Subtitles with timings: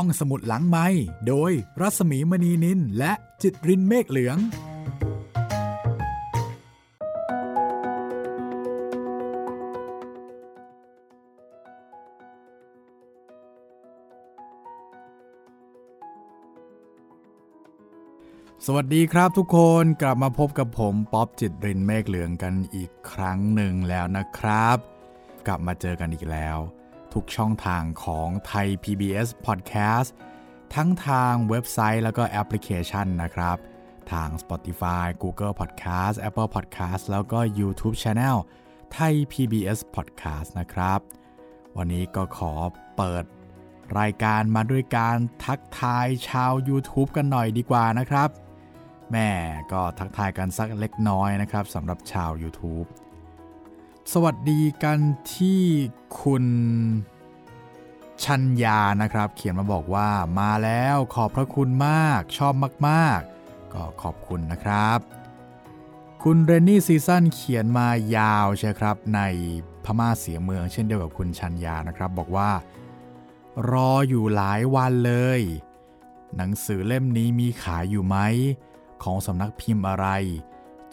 [0.00, 0.86] ห้องสมุดหลังไม้
[1.28, 4.40] โดยรัสมีมณีนินและจิตรินเมฆเหลือง ส
[18.74, 24.78] วัสดีครับทุกคนกลับมาพบกับผมป๊อบจิตรินเมฆเหลืองกันอีกครั้งหนึ่งแล้วนะครับ
[25.46, 26.58] กลับมาเจอกันอีกแล้ว
[27.16, 30.08] ทุกช่องทางของไทย PBS Podcast
[30.74, 33.56] ทั้งทางเว็บไซต์แล้วก็แอปพลิเคชันนะครับ
[34.12, 38.36] ทาง Spotify Google Podcast Apple Podcast แล้วก็ YouTube Channel
[38.92, 41.00] ไทย PBS Podcast นะครับ
[41.76, 42.52] วันนี้ก็ขอ
[42.96, 43.24] เปิด
[43.98, 48.28] รายการมาด้วยการทักทายชาว YouTube กันหน่อยดีกว่านะครับ
[49.12, 49.30] แม่
[49.72, 52.88] ก็ทักทายกันสักเล็กน้อยนะครับสำหรับชาว YouTube
[54.12, 54.98] สวัสดีกัน
[55.34, 55.62] ที่
[56.20, 56.44] คุณ
[58.24, 60.08] ชัญญานะครับ เขียนมาบอกว่า
[60.40, 62.54] มาแล้วขอบพระคุณมากชอบ
[62.88, 64.98] มากๆ ก็ขอบคุณนะครับ
[66.22, 69.20] คุณเรนนี่ซีซั่นเขียนมายาวใช่ครับใน
[69.84, 72.50] พม่าเสียเมือง เช่นเดียวกับคุณชัญญานะครับ บอกว่า
[73.70, 75.40] รออยู่หลายวันเลย
[76.36, 78.16] หนังสือเล่มนี้มีขายอยู่ไหม
[79.02, 80.06] ของสำนักพิมพ์อะไร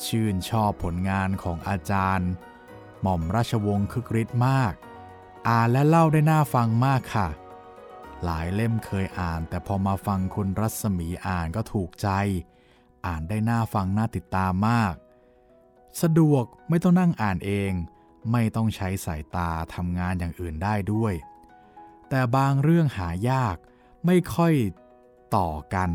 [0.06, 2.32] ชื่นชอบผลงานของอาจารย์
[3.04, 4.74] หม่อมราชวงศ์คึกฤทธิ์มาก
[5.50, 7.28] อ่านและเล่าได้น่าฟังมากค่ะ
[8.24, 12.10] หลายเล่มเคยอ่าน แต่พอมาฟังคุณรัศมีอ่านก็ถูกใจ
[13.06, 14.94] อ่านได้น่าฟังน่าติดตามมาก
[16.02, 17.72] สะดวกไม่ต้องนั่งอ่านเอง
[18.32, 21.14] ไม่ต้องใช้สายตาทำงานอย่างอื่นได้ด้วย
[22.10, 23.56] แต่บางเรื่องหายาก
[24.06, 24.54] ไม่ค่อย
[25.36, 25.92] ต่อกัน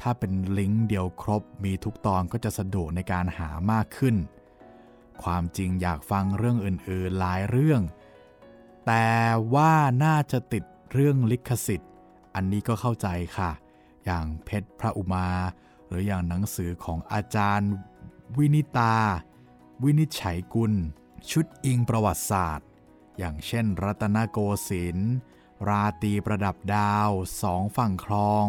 [0.00, 4.16] ถ้าเป็นลิงก์เดียวครบมีทุกตอนก็จะสะดวกในการหามากขึ้น
[5.22, 7.82] ความจริงอยากฟังเรื่องอื่นๆหลายเรื่อง
[8.86, 9.10] แต่
[9.54, 11.90] ว่าน่าจะติดเรื่องลิขสิทธิ์
[12.34, 13.50] อันนี้ก็เข้าใจค่ะ
[14.04, 15.28] อย่างเพชรพระอุมา
[15.86, 17.70] หรืออย่างหนังสือของอาจารย์
[18.36, 18.96] วินิตา
[19.84, 20.72] วินิจฉัยกุล
[21.30, 22.68] ชุดอิงประวัติศาสตร์
[23.18, 24.38] อย่างเช่น รัตนโก
[24.68, 25.12] สินทร์
[25.68, 27.10] ราตีประดับดาว
[27.42, 28.46] สองฝั่งคลอง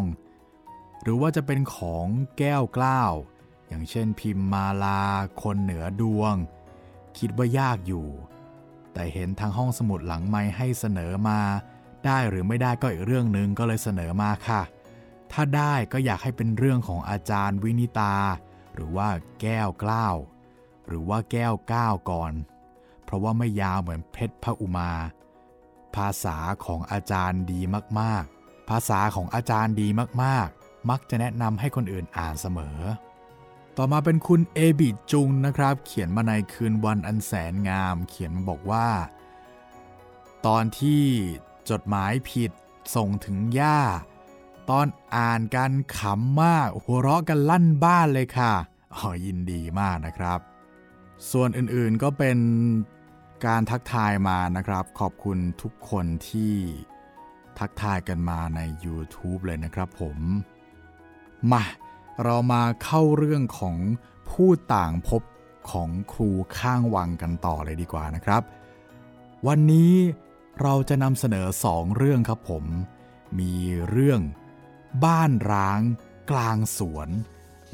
[1.02, 2.06] หรือว่าจะเป็นของ
[2.38, 3.12] แก้วกล้าว
[3.68, 5.02] อย่างเช่นพิมมาลา
[5.42, 6.34] คนเหนือดวง
[7.18, 8.06] คิดว่ายากอยู่
[8.92, 11.40] แต่เห็นทางห้องสมุดหลังไม้ให้เสนอมา
[12.06, 14.62] ได้หรือไม่ได้ก็อีกเรื่องหนึ่งก็เลยเสนอมาค่ะ
[15.32, 18.14] ถ้าได้ก็อยากให้เป็นเรื่องของอาจารย์วินิตา
[18.74, 19.08] หรือว่า
[19.40, 20.16] แก้วกล้าว
[20.86, 22.32] หรือว่าแก้วก้าวก่อน
[23.04, 24.92] เพราะว่าไม่ยาวเหมือนเพชรพระอุมา
[25.96, 27.60] ภาษาของอาจารย์ดี
[28.00, 29.88] มากๆ ภาษาของอาจารย์ดี
[30.22, 32.78] มากๆ มักจะแนะนำให้คนอื่นอ่านเสมอ
[33.78, 38.88] ต่อมาเป็นคุณเอบิจุงนะครับ เขียนมาในคืนวันอันแสนงาม เขียนมาบอกว่า
[40.46, 41.04] ตอนที่
[41.70, 42.50] จดหมายผิด
[42.94, 43.80] ส่งถึงย่า
[44.70, 44.86] ตอน
[45.16, 48.52] อ่านกันขำมาก หัวเราะกันลั่นบ้านเลยค่ะ
[48.94, 50.40] อ๋อยินดีมากนะครับ
[51.30, 52.38] ส่วนอื่นๆก็เป็น
[53.46, 56.54] การทักทายมานะครับ ขอบคุณทุกคนที่
[57.58, 60.18] ทักทายกันมาใน YouTube เลยนะครับผม
[61.52, 61.64] มา
[62.22, 63.76] เรามาเข้าเรื่องของ
[64.30, 65.22] ผู้ต่างพบ
[65.70, 68.42] ของครูข้างวังกันต่อเลยดีกว่านะครับ
[69.46, 69.94] วันนี้
[70.62, 72.64] เราจะนำเสนอสองเรื่องครับผม
[73.38, 73.54] มี
[73.90, 74.20] เรื่อง
[75.04, 75.80] บ้านร้าง
[76.30, 77.08] กลางสวน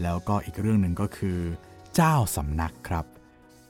[0.03, 1.39] แล้วก็อีกเรื่องหนึ่งก็คือ
[1.95, 3.07] เจ้าสำนักครับ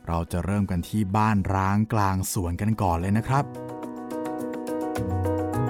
[0.08, 3.44] เราจะเริ่มกันที่บ้านร้างกลางสวนกันก่อนเลยนะครับ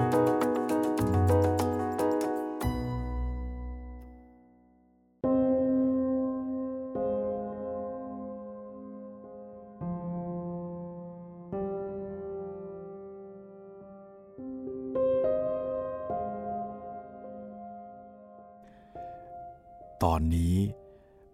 [20.13, 20.55] อนนี้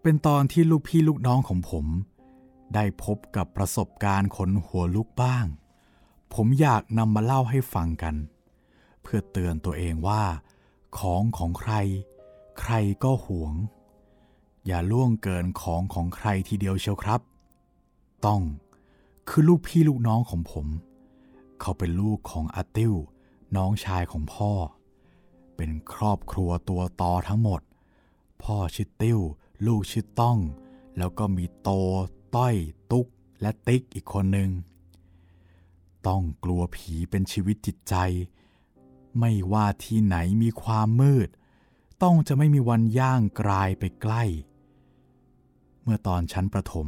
[0.02, 1.86] เป็นตอนที่ลูกพี่ลูกน้องของผม
[2.74, 5.46] ได้พบกับประสบการณ์ขนหัวลุกบ้าง
[6.34, 8.16] ผมอยากนำมาเล่าให้ฟังกัน
[9.02, 10.24] เพื่อเตือนตัวเองว่า
[10.97, 11.74] ของของใคร
[12.59, 13.53] ใครก็หวง
[14.66, 17.22] อย่าล่วงเกินของของใครทีเดียวเชียวครับ
[18.26, 18.41] ต้อง
[19.30, 20.68] คือลูกพี่ลูกน้องของผม
[21.62, 22.94] เขาเป็นลูกของอาติ้ว
[23.56, 24.52] น้องชายของพ่อ
[25.56, 27.62] เป็นครอบครัวตัวตอทั้งหมด
[28.43, 29.19] พ่อชื่อติ้ว
[29.66, 30.39] ลูกชื่อต้อง
[30.97, 31.69] แล้วก็มีโต
[32.35, 32.55] ต้อย
[32.91, 33.07] ตุ๊ก
[33.41, 34.49] และติ๊กอีกคนหนึ่ง
[36.07, 37.95] ต้องกลัวผีเป็นชีวิตจิตใจ
[39.19, 41.29] ไม่ว่าที่ไหนมีความมืด
[42.03, 44.23] ต้องจะไม่มีวันย่างกลายไปใกล้
[45.84, 46.87] เมื่อตอนชั้นประถม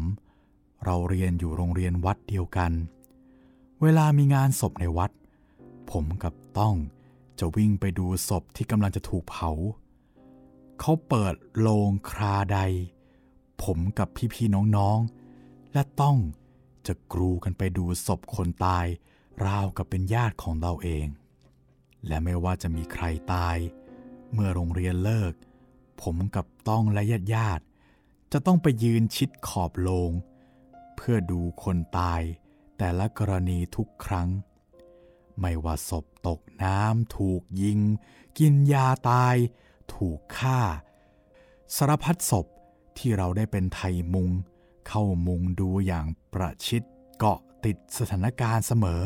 [0.85, 2.71] เราเรียนอยู่โรงเรียนวัดเดียวกัน
[3.81, 5.11] เวลามีงานศพในวัด
[5.91, 6.75] ผมกับต้อง
[7.39, 9.51] จะวิ่งไปดูศพที่กำลังจะถูกเผา
[10.79, 12.59] เขาเปิดโลงคราใด
[13.63, 16.17] ผมกับพี่ๆน้องๆ และต้อง
[16.87, 18.85] จะกรูกันไปดูศพคนตาย
[19.45, 21.05] ราวกับเป็นญาติของเราเอง
[22.07, 23.57] และไม่ว่าจะมีใครตาย
[24.33, 25.33] เมื่อโรงเรียนเลิก
[26.01, 27.63] ผมกับต้องและญาติญาติ
[28.31, 30.11] จะต้องไปยืนชิดขอบโลง
[30.95, 32.21] เพื่อดูคนตาย
[32.77, 34.29] แต่ละกรณีทุกครั้ง
[35.39, 37.79] ไม่ว่าศพตกน้ำถูกยิง
[38.37, 39.35] กินยาตาย
[39.95, 40.59] ถูกฆ่า
[41.75, 42.45] สารพัดศพ
[42.97, 44.29] ที่เราได้เป็นไทยมุง
[44.87, 46.81] เข้ามุงดูอย่างประชิด
[47.17, 49.03] เกาะติดสถานการณ์เสมอ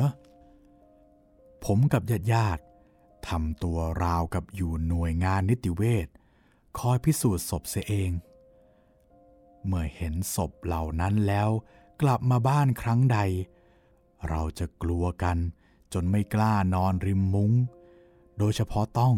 [1.65, 2.63] ผมกับญาติญาติ
[3.27, 6.07] ทำตัวราวกับอยู่หน่วยงานนิติเวช
[6.79, 8.11] คอยพิสูจน์ศพเสียเอง
[9.65, 11.49] เมื่อเห็นศพเหล่านั้นแล้ว
[12.01, 13.19] กลับมาบ้านครั้งใด
[14.29, 15.37] เราจะกลัวกัน
[15.93, 17.51] จนไม่กล้านอนริมมุง้ง
[18.37, 19.15] โดยเฉพาะต้อง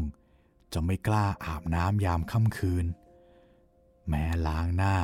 [0.76, 2.86] จะไม่กล้าอาบน้ำยามค่ำคืน
[4.08, 4.96] แม้ล้างหน้า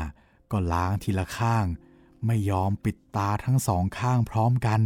[0.51, 1.65] ก็ล้างทีละข้าง
[2.25, 4.81] ไม่ยอมปิดตาทั้งสองข้างพร้อมกัน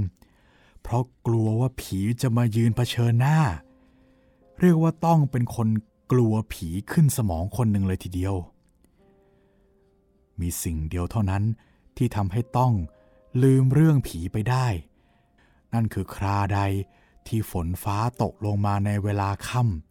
[0.82, 3.40] เพราะกลัวว่าผีจะมายืนเผชิญหน้า
[4.60, 5.70] เรียกว่าต้องเป็นคน
[6.12, 8.36] กลัวผีขึ้นสมองคนหนึ่งเลยทีเดียว
[10.40, 11.44] มีสิ่งเดียวเท่านั้น
[11.98, 12.74] ที่ทำให้ต้อง
[13.44, 14.68] ลืมเรื่องผีไปได้
[15.74, 16.60] นั่นคือคราใด
[17.28, 19.85] ที่ฝนฟ้าตกลงมาในเวลาค่ำ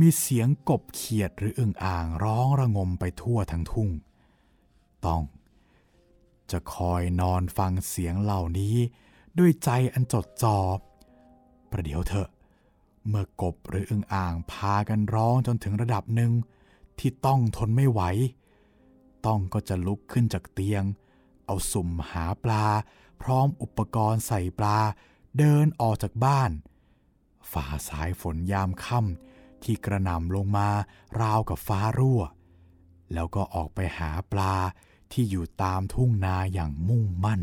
[0.00, 3.90] มีเสียงกบเขียดหรืออึ่งอ่างร้องระงมไปทั่วทั้งทุ่ง
[5.06, 5.22] ต้อง
[6.50, 8.76] จะคอยนอนฟังเสียงเหล่านี้
[9.38, 10.58] ด้วยใจอันจดจอ่อ
[11.70, 12.28] ประเดี๋ยวเถอะ
[13.08, 16.32] เมื่อกบหรืออึ่งอ่างพากันร้องจนถึงระดับหนึ่ง
[16.98, 18.00] ที่ต้องทนไม่ไหว
[19.26, 20.84] ต้องก็จะลุกขึ้นจากเตียง
[21.46, 22.64] เอาสุ่มหาปลา
[23.22, 24.78] พร้อมอุปกรณ์ใส่ปลา
[25.38, 26.50] เดินออกจากบ้าน
[27.52, 30.68] ฝ่าสายฝนยามค่ำ ที่กระหน่ำลงมา
[31.20, 32.22] ราวกับฟ้ารั่ว
[33.14, 34.54] แล้วก็ออกไปหาปลา
[35.12, 37.40] ที่อยู่ตามทุ่งนาอย่างมุ่งมั่น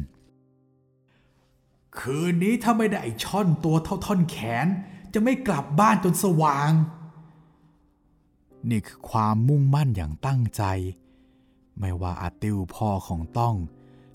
[2.00, 4.68] คืนนี้ถ้าไม่ได้ช่อนตัวเท่าท่อนแขน
[5.14, 6.72] จะไม่กลับบ้านจนสว่าง
[8.70, 10.64] นี่คือความมุ่งมั่นอย่างตั้งใจ
[11.80, 13.56] ไม่ว่าอาติวพ่อของต้อง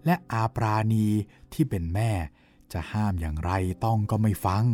[0.05, 1.07] และอาปราณี
[1.53, 2.11] ที่เป็นแม่
[2.73, 3.53] จะห้ามอย่างไร
[3.85, 4.65] ต้องก็ไม่ฟัง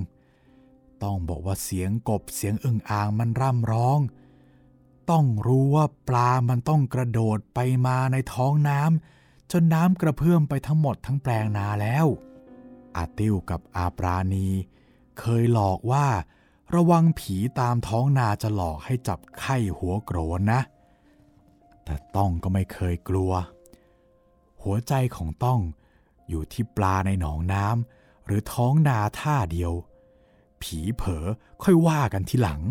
[1.02, 3.98] ต้องบอกว่าเสียงกบเสียงอึ่งอ่างมันร่ำร้อง
[5.10, 12.06] ต้องรู้ว่าปลามันต้องกระโดดไปมาในท้องน้ำจนน้ำกระเพื่อมไปทั้งหมดทั้งแปลงนาแล้ว
[12.96, 14.48] อาติวกับอาปราณี
[15.18, 16.06] เคยหลอกว่า
[16.74, 20.60] ระวังผีตามท้องนาจะหลอกให้จับไข้หัวโกรนนะ
[21.84, 23.32] แต่ต้องก็ไม่เคยกลัว
[24.62, 25.60] หัวใจของต้อง
[26.28, 29.72] อยู่ที่ปลาในหนองน้ำหรือท้องนาท่าเดียว
[30.66, 31.26] ผีเผลอ
[31.62, 32.62] ค่อยว่ากันทีหลัง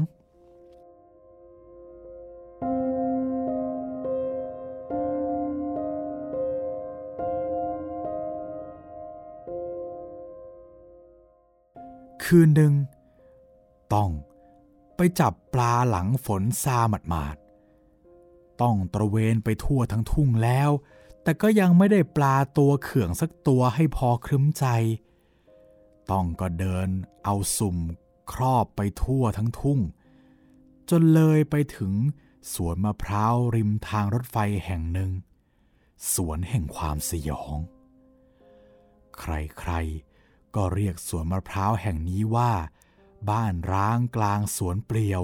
[12.23, 12.73] คืนหนึ่ง
[13.93, 14.09] ต้อง
[14.95, 20.69] ไปจับปลาหลังฝนซาหมาดๆต้องตระเวนไปทั่วทั้งทุ่งแล้ว
[21.23, 24.65] แต่ก็ยังไม่ได้ปลาตัวเขื่องสักตัวให้พอครึ้มใจ
[26.11, 26.89] ต้องก็เดิน
[27.23, 27.77] เอาสุ่ม
[28.31, 29.79] ครอบไปทั่วทั้งทุ่ง
[30.89, 31.93] จนเลยไปถึง
[32.53, 35.11] สวนมะพร้าวริมทางรถไฟแห่งหนึ่ง
[36.13, 37.57] สวนแห่งความสยอง
[39.19, 42.51] ใครๆ ก็เรียกสวนมะพร้าวแห่งนี้ว่า
[43.29, 45.23] บ้านร้างกลางสวนเปลี่ยว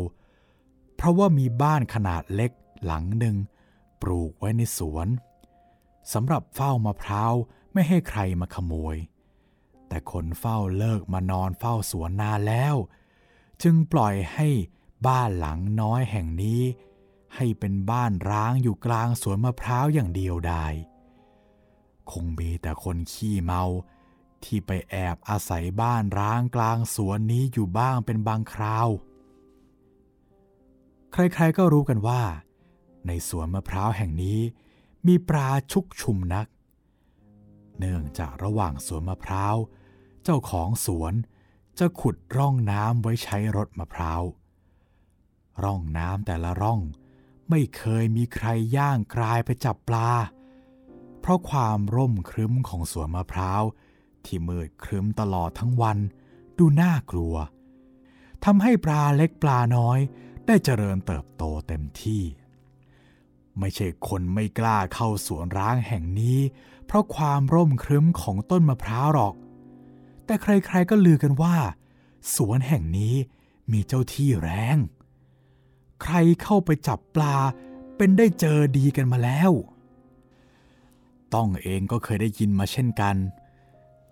[0.96, 2.52] เพราะว่ามีบ้านขนาดเล็ก
[2.86, 3.36] หลังหนึ่ง
[4.02, 5.08] ปลูกไว้ในสวน
[6.14, 7.34] สำหรับเฝ้ามะพร้าว
[7.74, 8.96] ไม่ให้ใครมาขโมย
[9.92, 12.76] แต่คนเฝ้าเลิกมานอนเฝ้าสวนนานแล้ว
[13.64, 14.48] จึงปล่อยให้
[15.08, 16.62] บ้านหลังน้อยแห่งนี้
[17.36, 20.74] ให้เป็นบ้านร้างอยู่กลางสวนมะพร้าวอย่างเดียวดาย
[22.12, 23.64] คงมีแต่คนขี้เมา
[24.44, 28.88] ที่ไปแอบอาศัยบ้านร้างกลางสวนนี้อยู่บ้างเป็นบางคราว
[31.12, 32.22] ใครๆก็รู้กันว่า
[33.08, 34.40] ในสวนมะพร้าวแห่งนี้
[35.08, 36.48] มีปลาชุกชุมนัก
[37.80, 39.56] เนื่องจากระหว่างสวนมะพร้าว
[40.24, 41.14] เจ้าของสวน
[41.80, 44.24] จะขุดร่องน้ำไว้ใช้รดมะพร้าว
[45.64, 46.80] ร่องน้ำแต่ละร่อง
[47.50, 48.48] ไม่เคยมีใคร
[48.78, 50.12] ย่างกลายไปจับปลา
[51.20, 53.64] เพราะความร่มครึ้มของสวนมะพร้าว
[54.26, 55.98] ที่มืดครึ้มตลอดทั้งวัน
[56.58, 57.36] ดูน่ากลัว
[58.46, 60.00] ทำให้ปลาเล็กปลาน้อย
[60.48, 62.24] ได้เจริญเติบโตเต็มที่
[63.60, 66.40] ไม่ใช่คนไม่กล้าเข้าสวนร้างแห่งนี้
[66.86, 69.36] เพราะความร่มครึ้มของต้นมะพร้าวหรอก
[70.32, 71.56] แต่ใครๆก็ลือกันว่า
[72.36, 73.16] สวนแห่งนี้
[73.72, 74.78] มีเจ้าที่แรง
[76.02, 77.36] ใครเข้าไปจับปลา
[77.98, 79.52] เป็นได้เจอดีกันมาแล้ว
[81.34, 83.16] ต้องเองก็เคยได้ยินมาเช่นกัน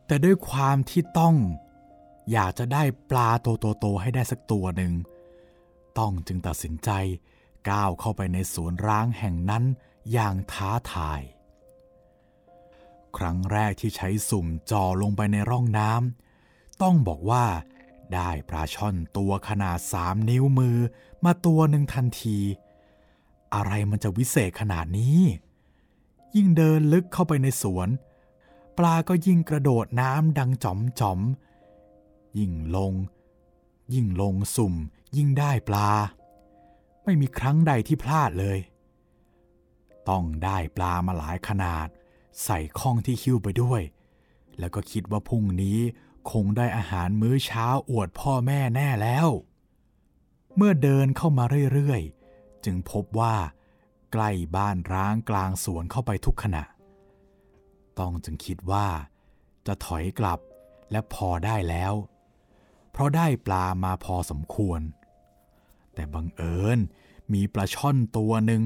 [0.05, 1.35] แต่ด้วยความที่ต้อง
[2.31, 3.29] อยากจะได้ปลา
[3.79, 4.93] โตๆให้ได้สักตัวหนึ่ง
[5.99, 6.89] ต้องจึงตัดสินใจ
[7.69, 9.63] ก้าวเข้าไปในสวนร้างแห่งนั้น
[10.11, 11.21] อย่างท้าทาย
[13.17, 17.45] ครั้งแรกที่ใช้สุ่มจ่อลงไปในร่องน้ำต้องบอกว่า
[18.13, 20.77] ได้ปลาช่อนตัวขนาดสามนิ้วมือ
[21.23, 22.37] มาตัวหนึ่งทันที
[23.53, 25.19] อะไรมันจะวิเศษขนาดนี้
[26.35, 27.89] ยิ่งเดินลึกเข้าไปในสวน
[28.77, 31.19] ปลาก็ยิ่งกระโดดน้ำดังจ๋อมจ๋อม
[32.39, 32.93] ยิ่งลง
[33.93, 34.75] ยิ่งลงสุ่ม
[35.17, 35.89] ยิ่งได้ปลา
[37.03, 38.59] ไม่มีครั้งใดที่พลาดเลย
[40.09, 41.87] ต้องได้ปลามาหลายขนาด
[42.43, 43.81] ใส่ข้องที่คิ้วไปด้วย
[44.59, 45.79] แล้วก็คิดว่าพรุ่งนี้
[46.31, 49.27] คงได้อาหารมื้อเช้าอวดพ่อแม่แน่แล้ว
[50.55, 51.43] เมื่อเดินเข้ามา
[51.73, 53.35] เรื่อยๆ จึงพบว่า
[54.13, 56.63] ใกล้บ้านร้างกลางสวนเข้าไปทุกขณะ
[57.99, 58.87] ต้องจึงคิดว่า
[59.67, 60.39] จะถอยกลับ
[60.91, 61.93] และพอได้แล้ว
[62.91, 64.81] เพราะได้ปลามาพอสมควร
[65.93, 66.79] แต่บังเอิญ
[67.33, 68.61] มีปลาช่อนตัวหนึ่ง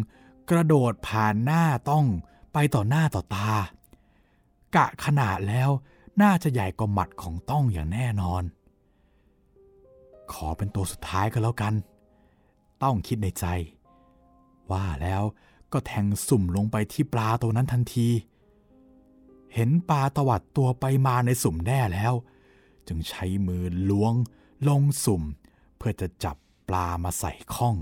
[0.49, 2.05] กระโดดผ่านหน้าต้อง
[2.53, 3.51] ไปต่อหน้าต่อตา
[4.75, 5.69] กะขนาดแล้ว
[6.21, 8.43] น่าจะใหญ่กว่าหมัดของต้องอย่างแน่นอน
[10.31, 11.73] ขอเป็นตัวสุดท้ายก็แล้วกัน
[12.83, 13.45] ต้องคิดในใจ
[14.71, 15.23] ว่าแล้ว
[15.73, 18.07] ก็แทงสุ่มลงไปที่ปลาตัวนั้นทันที
[19.53, 22.13] เห็นปลาตวัดตัวไปมาในสุ่มแน่แล้ว
[22.87, 24.13] จึงใช้มือล้วง
[24.67, 25.23] ลงสุ่ม
[25.77, 27.75] เพื่อจะจับปลามาใส่ข้อง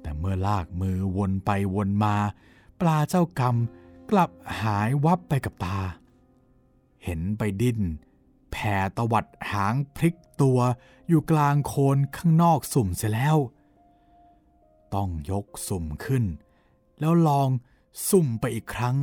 [0.00, 2.16] แต่เมื่อลากมือวนไปวนมา
[2.82, 3.56] ปลาเจ้ากรรม
[4.10, 5.80] กลับหายวับไปกับตา
[7.04, 7.80] เห็นไปดิ้น
[8.50, 10.58] แผ่ตวัดหางพลิกตัว
[11.08, 13.36] อยู่กลางโคนข้างนอกสุ่มเสียแล้ว
[14.94, 16.24] ต้องยกสุ่มขึ้น
[17.00, 17.48] แล้วลอง
[18.08, 18.96] สุ่มไปอีกครั้ง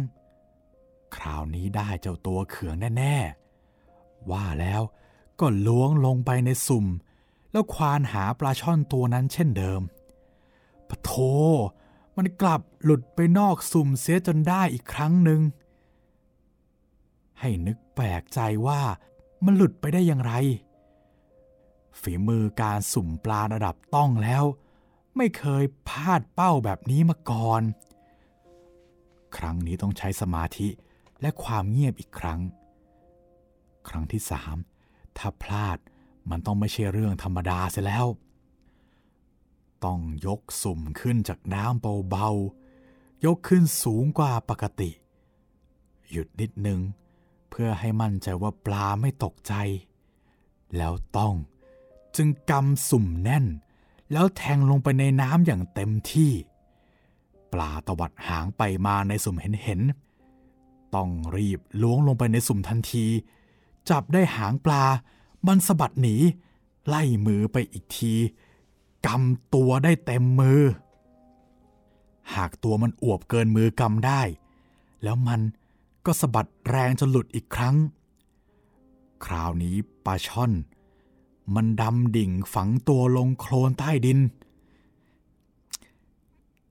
[1.15, 3.15] คราวนี้ได้เจ้าตัวเขืองแน่
[3.75, 4.81] ๆ ว่าแล้ว
[5.39, 6.85] ก็ล้วงลงไปในสุ่ม
[7.51, 9.81] แล้วควานหาปลาช่อนตัวนั้นเช่นเดิม
[10.87, 11.11] ปะโท
[12.19, 15.41] มันกลับหลุดไปนอกสุ่มเสียจนได้อีกครั้งหนึ่ง
[17.39, 18.81] ให้นึกแปลกใจว่า
[19.45, 20.33] มันหลุดไปได้อย่างไร
[22.01, 24.43] ฝีมือการสุ่มปลาระดับต้องแล้ว
[25.17, 27.61] ไม่เคยพลาดเป้าแบบนี้มาก่อน
[29.37, 30.67] ครั้งนี้ต้องใช้สมาธิ
[31.21, 32.39] และความเงียบอีกครั้ง
[33.87, 34.55] ครั้งที่สาม
[35.17, 35.77] ถ้าพลาด
[36.29, 38.05] มันต้องไม่ใช่เรื่องธรรมดาเสียแล้ว
[39.85, 44.89] ต้องยกสุ่มขึ้นจากน้ำเบาๆ ยกขึ้นสูงกว่าปกติ
[46.11, 46.79] หยุดนิดนึง
[47.49, 49.53] เพื่อให้มั่นใจว่าปลาไม่ตกใจ
[50.77, 51.33] แล้วต้อง
[52.15, 53.45] จึงกำสุ่มแน่น
[54.11, 56.31] แล้วแทงลงไปในน้ำอย่างเต็มที่
[57.53, 59.81] ปลาตวัดหางไปมาในสุ่มเห็นเห็น
[60.95, 63.05] ต้องรีบล้วงลงไปในสุ่มทันที
[63.89, 64.83] จับได้หางปลา
[65.47, 66.15] มันสะบัดหนี
[66.87, 68.13] ไล่มือไปอีกที
[69.07, 70.61] กำตัวได้เต็มมือ
[72.35, 74.21] หากตัวมันอวบเกินมือกำได้
[75.03, 75.41] แล้วมัน
[76.05, 77.75] ก็สะบัดแรงจนหลุดอีกครั้ง
[79.25, 79.75] คราวนี้
[80.05, 80.51] ปลาช่อน
[81.55, 84.19] มันดำดิ่งฝังตัวลงโคลนใต้ดิน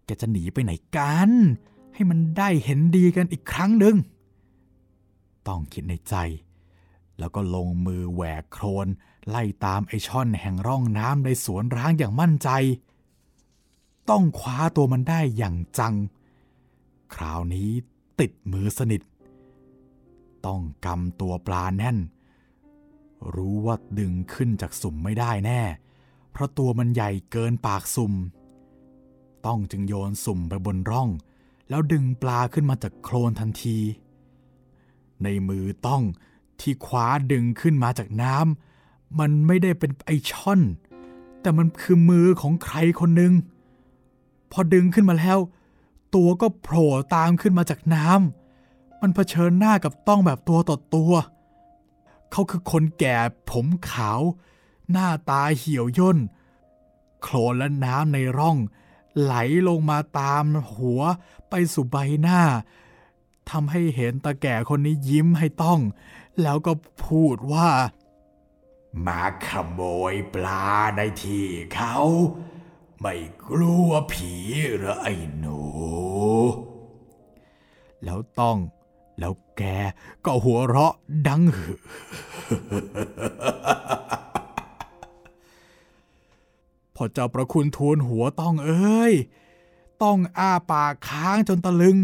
[0.04, 1.30] แกจะหนีไปไหนกัน
[1.94, 3.96] ให้มันได้เห็นดีกันอีกครั้งหนึ่ง
[5.48, 6.14] ต้องคิดในใจ
[7.18, 8.86] แล้วก็ลงมือแหวกโคลน
[9.28, 12.48] ไล่ตามไอช่อนแห่งร่องน้ำในสวนร้างอย่างมั่นใจ
[14.10, 15.94] ต้องคว้าตัวมันได้อย่างจัง
[17.14, 17.70] คราวนี้
[18.20, 19.02] ติดมือสนิท
[20.46, 21.98] ต้องกำตัวปลาแน่น
[23.34, 25.62] รู้ว่าดึงขึ้นจากสุ่มไม่ได้แน่
[26.30, 28.14] เพราะตัวมันใหญ่เกินปากสุ่ม
[29.46, 31.08] ต้องจึงโยนสุ่มไปบนร่อง
[31.68, 33.78] แล้วดึงปลาขึ้นมาจากโคลนทันที
[35.22, 36.02] ในมือต้อง
[36.60, 38.67] ที่คว้าดึงขึ้นมาจากน้ำ
[39.18, 40.60] มันไม่ได้เป็นไอช่อน
[41.40, 43.32] แต่มันคือมือของใครคนหนึ่ง
[44.52, 45.38] พอดึงขึ้นมาแล้ว
[46.14, 51.12] ตัวก็โผล่ตามขึ้นมาจากน้ำมันเผชิญหน้ากับต้องแบบตัวต่อตัว
[52.30, 53.16] เขาคือคนแก่
[53.50, 54.20] ผมขาว
[54.90, 56.18] หน้าตาเหี่ยวย่น
[57.22, 58.56] โคลนและน้ำในร่อง
[59.20, 59.34] ไหล
[59.68, 61.00] ลงมาตามหัว
[61.50, 62.42] ไปสู่ใบหน้า
[63.50, 65.80] ทำให้เห็นตาแก่คนนี้ยิ้มให้ต้อง
[66.42, 66.72] แล้วก็
[67.06, 67.68] พูดว่า
[69.06, 69.80] มาขโม
[70.12, 70.66] ยปลา
[70.96, 71.96] ในที่เขา
[73.00, 73.14] ไม่
[73.48, 74.32] กลัวผี
[74.78, 75.60] หรอไอ้หนู
[78.04, 78.58] แล้วต้อง
[79.18, 79.62] แล้วแก
[80.24, 80.94] ก็หัวเราะ
[81.28, 81.72] ดังหึ
[86.94, 89.14] พอเจ้าประคุณทูลหัวต้องเอ้ย
[90.02, 91.98] ต้องอ้าปากค้างจนตะลึง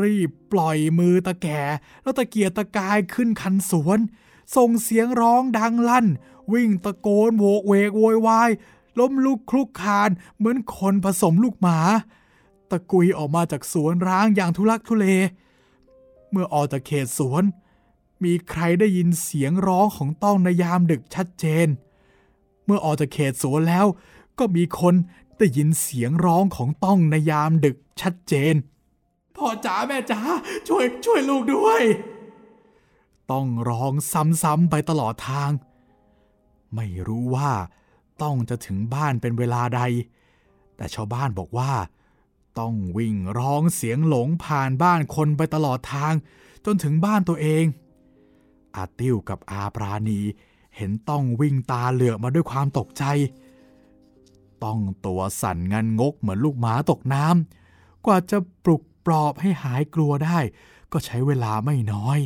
[0.00, 1.60] รีบปล่อยมือตะแก่
[2.02, 3.98] แล้วตะเกียกตะกายขึ้นคันสวน
[4.56, 6.06] ส่งเสียงร้องดังลั่น
[6.52, 8.50] วิ่งตะโกนโวกเวกโวยวาย
[8.98, 11.78] ล้มลุกคลุกคานเหมือนคนผสมลูกหมา
[12.70, 15.06] ตะกุยออกมาจากสวนร้างอย่างทุลักทุเล
[16.30, 17.42] เมื่อออกจากเขตสวน
[18.24, 21.68] มีใครได้ยินเสียงร้องของต้องในยามดึกชัดเจน
[22.64, 23.86] เมื่อออกจากเขตสวนแล้ว
[24.38, 24.94] ก็มีคน
[25.38, 28.54] ได้ยินเสียงร้องของต้องในยามดึกชัดเจน
[29.36, 30.20] พ่อจ๋าแม่จ๋า
[30.68, 31.82] ช่วยช่วยลูกด้วย
[33.32, 33.92] ต้องร้อง
[34.42, 35.50] ซ้ำๆไปตลอดทาง
[36.74, 37.50] ไม่รู้ว่า
[38.22, 39.82] ต้องจะถึงบ้านเป็นเวลาใด
[40.76, 41.72] แต่ชาวบ้านบอกว่า
[42.58, 46.14] ต้องวิ่งร้องเสียงหลงผ่านบ้านคนไปตลอดทาง
[46.64, 47.64] จนถึงบ้านตัวเอง
[48.76, 50.20] อาติ้วกับอาปราณี
[50.76, 53.04] เห็นต้องวิ่งตาเหลือกมาด้วยความตกใจ
[54.64, 60.38] ต้องตัวสั่นงันงกเหมือนลูกหมาตกน้ำกว่าจะปลุกปลอบให้หายกลัวได้
[60.92, 62.18] ก็ใช้เวลาไม่น้อย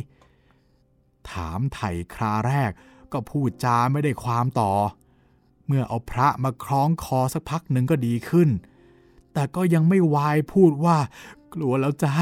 [1.31, 2.71] ถามไถ่คราแรก
[3.13, 4.71] ก็พูดจาไม่ได้ความต่อ
[5.67, 8.49] เมื่อเอาพระมาคล้องคอสักพักหนึ่งก็ดีขึ้น
[9.33, 10.97] แต่ก็ยังไม่วายพูดว่า
[11.53, 12.13] กลัวแล้วจ้า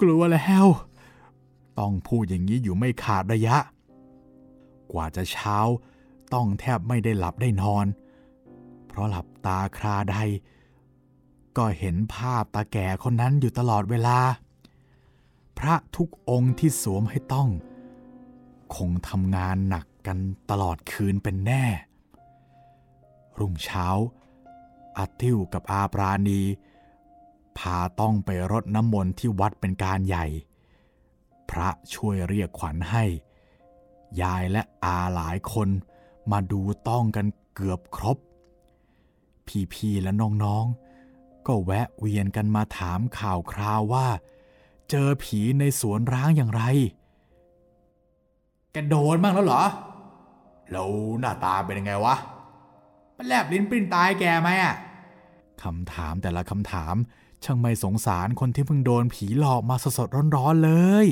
[0.00, 0.66] กลัวแล้ว
[1.78, 3.56] ต้องพูดอย่างนี้อยู่ไม่ขาดระยะ
[4.92, 5.56] กว่าจะเช้า
[6.34, 7.86] ต้องแทบไม่ได้หลับได้นอน
[8.86, 10.16] เพราะหลับตาคราใด
[11.56, 14.18] ก็เห็นภาพตาแก่คนนั้นอยู่ตลอดเวลา
[15.58, 17.48] พระทุกองค์ที่สวมให้ต้อง
[18.76, 20.18] คงทำงานหนักกัน
[20.50, 21.64] ตลอดคืนเป็นแน่
[23.38, 23.86] รุ่งเช้า
[24.98, 26.40] อาติวกับอาปราณี
[27.58, 30.26] พาต้องไปรดน้ำมนต์ที่วัดเป็นการใหญ่
[31.50, 33.04] พระช่วยเรียกขวัญให้
[34.22, 35.68] ยายและอาหลายคน
[36.30, 38.18] มาดูต้องกันเกือบครบ
[39.72, 44.08] พี่ๆและน้องๆ ก็แวะเวียนกันมาถามข่าวคราวว่า
[44.90, 46.62] เจอผีในสวนร้างอย่างไร
[48.72, 49.62] แกโดนบ้างแล้วเหรอ
[50.70, 52.16] แล้วหน้าตาเป็นยังไงวะ
[53.16, 54.74] มันแลบลิ้นปริ้นตายแกไหมอะ
[55.62, 56.94] คำถามแต่ละคำถาม
[57.44, 60.72] ช่างไม่สงสารคนที่เพิ่งโดนผีหลอกมาสดๆร้อนๆเล
[61.04, 61.06] ย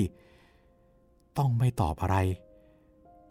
[1.38, 2.16] ต้องไม่ตอบอะไร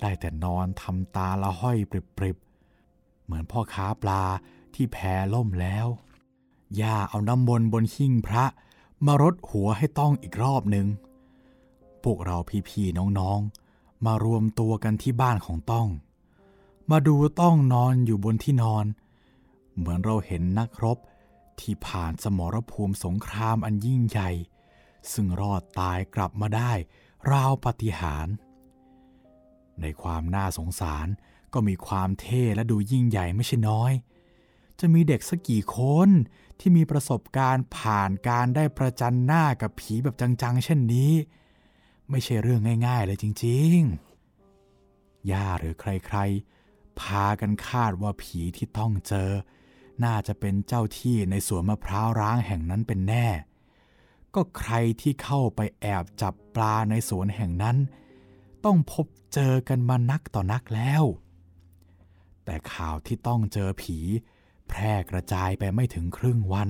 [0.01, 1.77] ได้แต่นอนทำตาละห้อย
[2.17, 4.23] ปริบๆ เหมือนพ่อค้าปลา
[4.73, 4.97] ที่แพ
[5.33, 5.87] ล่มแล้ว
[6.81, 8.45] ย่าเอาน้ำมนต์บนหิ้งพระ
[9.05, 10.87] มารดหัวให้ต้องอีกรอบหนึ่ง
[12.03, 12.37] พวกเรา
[12.69, 13.66] พี่ๆน้องๆ
[14.05, 15.87] มารวมตัวกันที่บ้านของต้อง
[16.91, 18.85] มาดูต้องนอนอยู่บนที่นอน
[19.77, 20.97] เหมือนเราเห็นนักรบ
[21.59, 24.29] ที่ผ่านสมรภูมิสงครามอันยิ่งใหญ่
[25.11, 26.71] ซึ่งรอดตายกลับมาได้
[27.31, 28.27] ราวปฏิหาร
[29.81, 31.07] ในความน่าสงสาร
[31.53, 33.91] ก็มีความเท่และดูยิ่งใหญ่ไม่ใช่น้อย
[34.79, 36.09] จะมีเด็กสักกี่คน
[36.59, 41.11] ที่มีประสบการณ์ผ่านการได้ประจันหน้ากับผีแบบจังๆ เช่นนี้
[42.09, 43.79] ไม่ใช่เรื่องง่าย ๆ เลยจริง
[44.55, 49.31] ๆ ย่าหรือใครๆ พากันคาดว่าผีที่ต้องเจอ
[50.03, 53.27] น่าจะเป็นเจ้าที่ในสวนมะพร้าวร้างแห่งนั้นเป็นแน่
[54.35, 57.77] ก็ใครที่เข้าไปแอบจับปลาในสวนแห่งนั้น
[58.65, 61.03] ต้องพบเจอกันมานักต่อนักแล้ว
[62.45, 63.97] แต่ข่าวที่ต้องเจอผี
[64.67, 66.69] แพร่กระจายไปไม่ถึงครึ่งวัน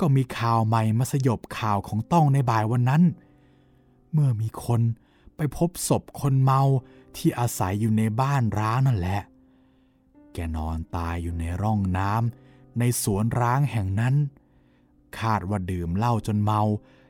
[0.00, 4.80] ก็มีข่าวใหม่มาสยบข่าวของต้องในบ่ายวันนั้นเเมื่อมีคน
[5.36, 6.62] ไปพบศพคนเมา
[7.16, 9.22] ที่อาศัยอยู่ในบ้านร้างนั่นแหละ
[10.32, 14.14] แกนอนตายอยู่ในร่องน้ำในสวนร้างแห่งนั้น
[15.20, 16.62] คาดว่าดื่มเหล้าจนเมา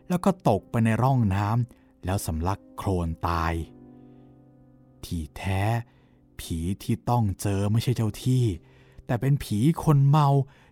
[0.08, 3.54] แล้วก็ตกไปในร่องน้ำแล้วสำลักโคลนตาย
[5.04, 5.62] ที่แท้
[6.40, 8.44] ผีที่ต้องเจอไม่ใช่เจ้าที่
[9.06, 10.28] แต่เป็นผีคนเมา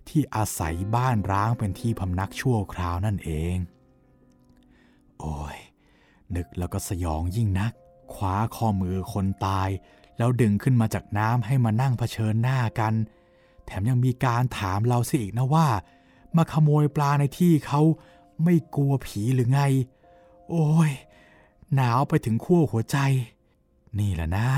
[0.08, 3.56] ที่อาศัยบ้านร้างเป็นที่พำนักชั่วคราวนั่นเอง
[5.20, 5.58] โอ้ย
[6.34, 7.72] นึกแล้วก็สยองยิ่งนัก
[8.14, 9.68] คว้าข้อมือคนตาย
[10.18, 12.94] แล้วดึงขึ้นมาจากน้ำให้มานั่งเผชิญหน้ากัน
[13.66, 15.68] แถมยังมีการถามเราสิอีกนะว่า
[16.36, 17.80] มาขโมยปลาในที่เขา
[18.44, 19.60] ไม่กลัวผีหรือไง
[20.50, 20.90] โอ้ย
[21.74, 22.98] หนาวไปถึงขั้วหัวใจ
[23.98, 24.48] นี่แหละนะ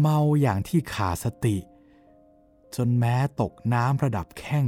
[0.00, 1.56] เมาอย่างที่ขาดสติ
[2.76, 4.66] จนแม้ตกน้ำระดับแข้ง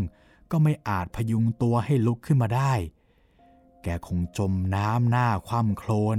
[0.51, 2.73] ก็ไม่อาจพยุงตัวให้ลุกขึ้นมาได้
[3.83, 6.17] แกคงจมน้ำหน้าคว่ำโคลน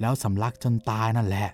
[0.00, 1.48] แล้วสำลักจนตายนั่นแหละ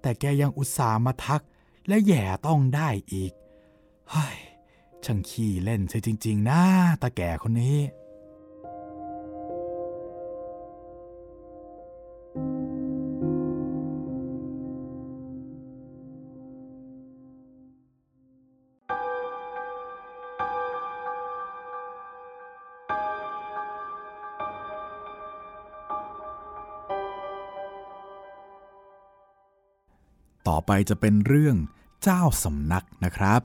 [0.00, 1.42] แต่แกยังอุตส่าห์มาทัก
[1.88, 3.32] และแย่ต้องได้อีก
[4.10, 4.38] เฮ้ย
[5.04, 6.60] ช่างขี้เล่นใช่จริง ๆ นะ
[7.02, 7.78] ตาแก่คนนี้
[30.68, 31.56] ไปจะเป็นเรื่อง
[32.02, 33.40] เจ้าสำนักนะครับ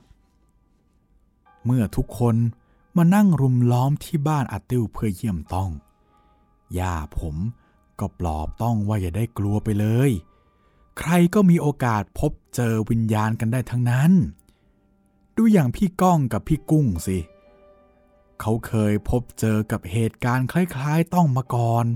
[1.64, 2.36] เมื่อทุกคน
[2.96, 5.70] มานั่งรุมล้อมที่บ้านอาติวเพื่อเยี่ยมต้อง
[6.78, 7.36] ย่าผม
[8.00, 10.10] ก็ปลอบต้องว่าอย่าได้กลัวไปเลย
[10.98, 14.12] ใครก็มีโอกาสพบเจอวิญญาณกันได้ทั้งนั้น
[15.36, 17.18] ดูอย่างพี่ก้องกับพี่กุ้งสิ
[18.40, 21.86] เขาเคยพบเจอกับเหตุการณ์คล้ายๆต้องมาก่อน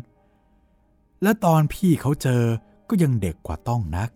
[1.22, 2.44] และตอนพี่เขาเจอ
[2.88, 4.10] ก็ยังเด็กกว่าต้องนัก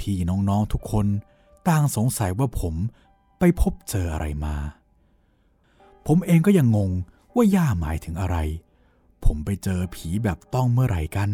[0.00, 1.06] พี่ๆน้องๆทุกคน
[1.68, 2.74] ต่างสงสัยว่าผม
[3.38, 4.56] ไปพบเจออะไรมา
[6.06, 6.90] ผมเองก็ยังงง
[7.34, 8.36] ว่าย่าหมายถึงอะไร
[9.24, 11.30] ผมไปเจอผีแบบต้องเมื่อไหร่กัน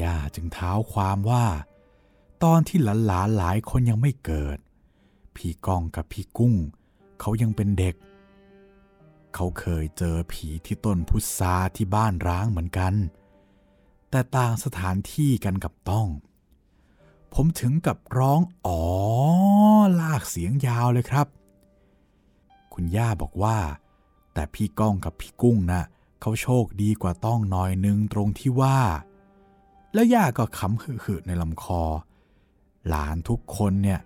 [0.00, 1.46] ย่าจึงเท้าความว่า
[2.42, 4.58] ตอนที่หลานๆหลายคนยังไม่เกิด
[5.36, 6.54] พี่กองกับพี่กุ้ง
[7.20, 7.94] เขายังเป็นเด็ก
[9.34, 12.94] เขาเคยเจอผีที่ต้นพุทราที่บ้านร้างเหมือนกัน
[14.10, 16.06] แต่ต่างสถานที่กันกับต้อง
[17.34, 18.80] ผมถึงกับร้องอ๋อ
[20.00, 21.26] ลากเสียงยาวเลยครับ
[22.72, 23.58] คุณย่าบอกว่า
[24.34, 25.84] แต่พี่ก้องกับพี่กุ้งนะ่ะ
[26.20, 28.78] เขาโชคดีกว่าต้องหน่อยนึงตรงที่ว่า
[29.94, 31.82] แล้วย่าก็ขำหึ่ในลำคอ
[32.88, 34.00] หลานทุกคนเนี่ย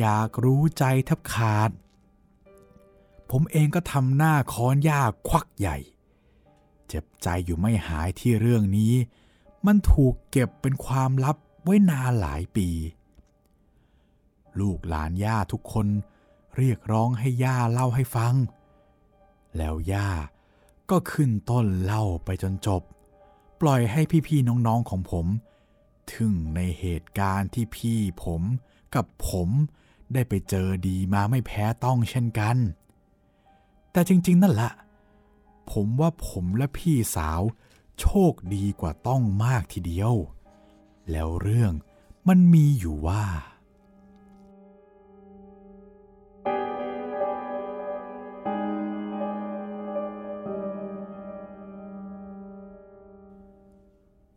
[0.00, 1.70] อยากรู้ใจแทบขาด
[3.30, 5.76] ผมเองก็ทำหน้าค้อนย่าควักใหญ่
[6.88, 8.94] เจ็บใจอยู่ไม่หายที่เรื่องนี้
[9.66, 12.68] มันถูกเก็บเป็นความลับ ไว้นานหลายปี
[14.60, 15.86] ลูกหลานย่าทุกคน
[16.56, 18.34] เรียกร้องให้ย่าเล่าให้ฟัง
[19.56, 20.08] แล้วย่า
[20.90, 22.82] ก็ขึ้นต้นเล่าไปจนจบ
[23.60, 25.26] ปล่อยให้พี่ๆน้องๆของผม
[26.14, 28.42] ถึงในเหตุการณ์ที่พี่ผม
[28.94, 29.48] กับผม
[30.12, 32.56] ได้ไปเจอดีมาไม่แพ้ต้องเช่นกัน
[33.92, 34.72] แต่จริง ๆ นั่นแหละ
[35.72, 37.42] ผมว่าผมและพี่สาว
[38.00, 40.14] โชคดีกว่าต้องมากทีเดียว
[41.10, 41.72] แล้วเรื่อง
[42.28, 43.24] มันมีอยู่ว่า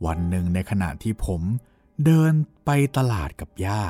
[0.05, 1.41] วันหนึ่งในขณะที่ผม
[2.05, 2.33] เดิน
[2.65, 3.83] ไปตลาดกับย่า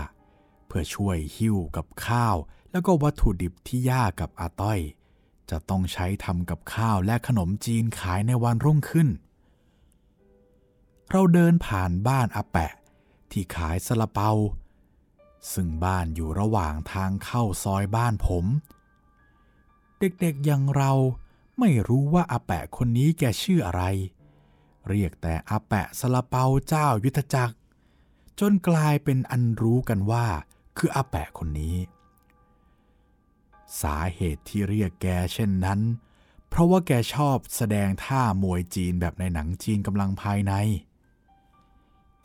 [0.68, 2.36] เพื่อช่วยหิ้วกับข้าว
[2.72, 4.80] แล้วก็วัตถุดิบที่ย่ากับอาต้อย
[5.50, 9.08] จะต้องใช้ทำกับข้าวและขนมจีนขายในวันรุ่งขึ้น
[11.12, 12.72] เราเดินผ่านบ้านอาแปะ
[13.32, 14.32] ที่ขายสลาเปา
[15.54, 18.46] ซึ่งบ้านอยู่ระหว่างทางเข้าซอยบ้านผม
[20.00, 20.92] เด็กๆอย่างเรา
[21.60, 23.84] ไม่รู้ว่าอาแปะคนนี้แกชื่ออะไร
[24.90, 27.56] เรียกแต่อาแปะสลาเปาเจ้ายุทธจักร
[28.40, 30.28] จนกลายเป็นอันรู้กันว่า
[30.78, 31.78] คืออาแปะคนนี้
[33.82, 35.80] สาเหตุที่เรียกแกเช่นนั้น
[36.50, 40.54] เพราะว่าแกชอบแสดงท่ามวยจีนแบบในหนังจีนกำลังภายใน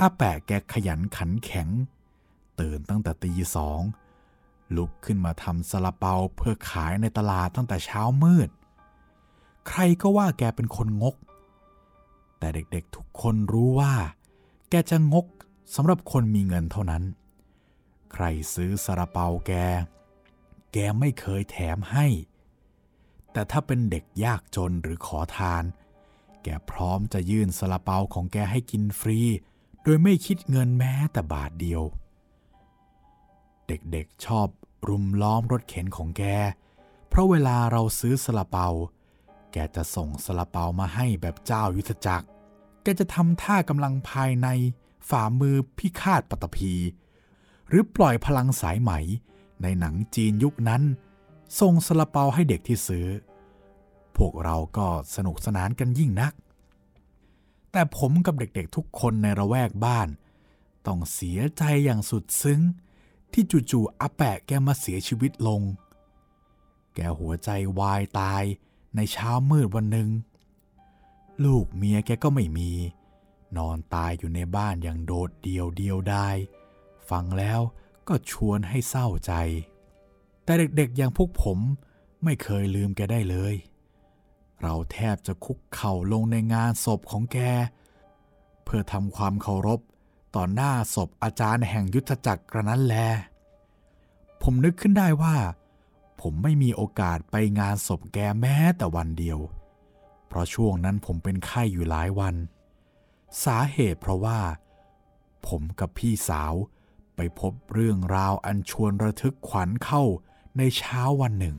[0.03, 1.69] อาแปะแกขยันขันแข็ง
[2.61, 3.81] ตื่นตั้งแต่ตีสอง
[4.77, 8.49] ลุกขึ้นมาทำซาลาเปาเพื่อขายในตลาดตั้งแต่เช้ามืด
[9.69, 11.17] ใครก็ว่าแกเป็นคนงก
[12.39, 13.95] แต่เด็กๆทุกคนรู้ว่า
[14.71, 15.27] แกจะงก
[15.75, 17.03] สำหรับคนมีเงินเท่านั้น
[18.13, 19.53] ใครซื้อซาลาเปาแก
[20.73, 22.07] แกไม่เคยแถมให้
[23.33, 25.65] แต่ถ้าเป็นเด็กยากจนหรือขอทาน
[26.43, 29.21] แกพร้อมจะยื่นซาลาเปาของแกให้กินฟรี
[29.83, 31.83] โดยไม่คิดเงินแม้แต่บาทเดียว
[33.67, 34.49] เด็กๆชอบ
[34.89, 36.23] รุมล้อมรถเข็นของแก
[37.09, 38.69] เพราะเวลาเราซื้อสลาเปา
[39.53, 42.27] แกจะส่งสลาเปามาให้แบบเจ้ายุทธจักร
[42.83, 44.49] แกจะทำท่ากำลังภายใน
[45.09, 46.73] ฝ่ามือพิฆาตปตพี
[47.69, 48.93] หรือปล่อยพลังสายไหม
[49.63, 50.83] ในหนังจีนยุคนั้น
[51.61, 53.07] ส่งสลาเปาให้เด็กที่ซื้อ
[54.17, 56.33] พวกเราก็สนุกสนานกันยิ่งนัก
[57.73, 60.09] แต่ผมกับเด็กๆทุกคนในระแวกบ้าน
[60.87, 62.61] ต้องเสียใจอย่างสุดซึ้ง
[63.33, 65.63] ที่จู่ๆอาแปะแกมาเสียชีวิตลง
[66.95, 68.45] แกหัวใจวายตาย
[68.97, 70.09] ในเช้ามืดวันหนึ่ง
[71.45, 72.71] ลูกเมียแกก็ไม่มี
[73.57, 76.29] นอนตายอยู่ในบ้านอย่างโดดเดียวเดียวได้
[77.11, 77.61] ฟังแล้ว
[78.09, 79.33] ก็ชวนให้เศร้าใจ
[80.45, 81.59] แต่เด็กๆอย่างพวกผม
[82.25, 83.55] ไม่เคยลืมแกได้เลย
[84.63, 87.39] เราแทบจะคุกเข่าลงในงานศพของแก
[88.65, 89.81] เพื่อทำความเคารพ
[90.35, 92.97] ต่อหน้าศพอาจารย์แห่งยุทธจักรกระนั้นแล
[94.43, 95.37] ผมนึกขึ้นได้ว่า
[96.21, 99.39] ผมไม่มีโอกาสไปงานศพแกแม้แต่วันเดียว
[100.27, 102.35] เพราะช่วงนั้นผมเป็นไข้อยู่หลายวัน
[103.45, 104.41] สาเหตุเพราะว่า
[105.49, 106.55] ผมกับพี่สาว
[107.17, 110.03] ไปพบเรื่องราวอันชวนระทึกขวัญเข้า
[110.59, 111.57] ในเช้าวันหนึ่ง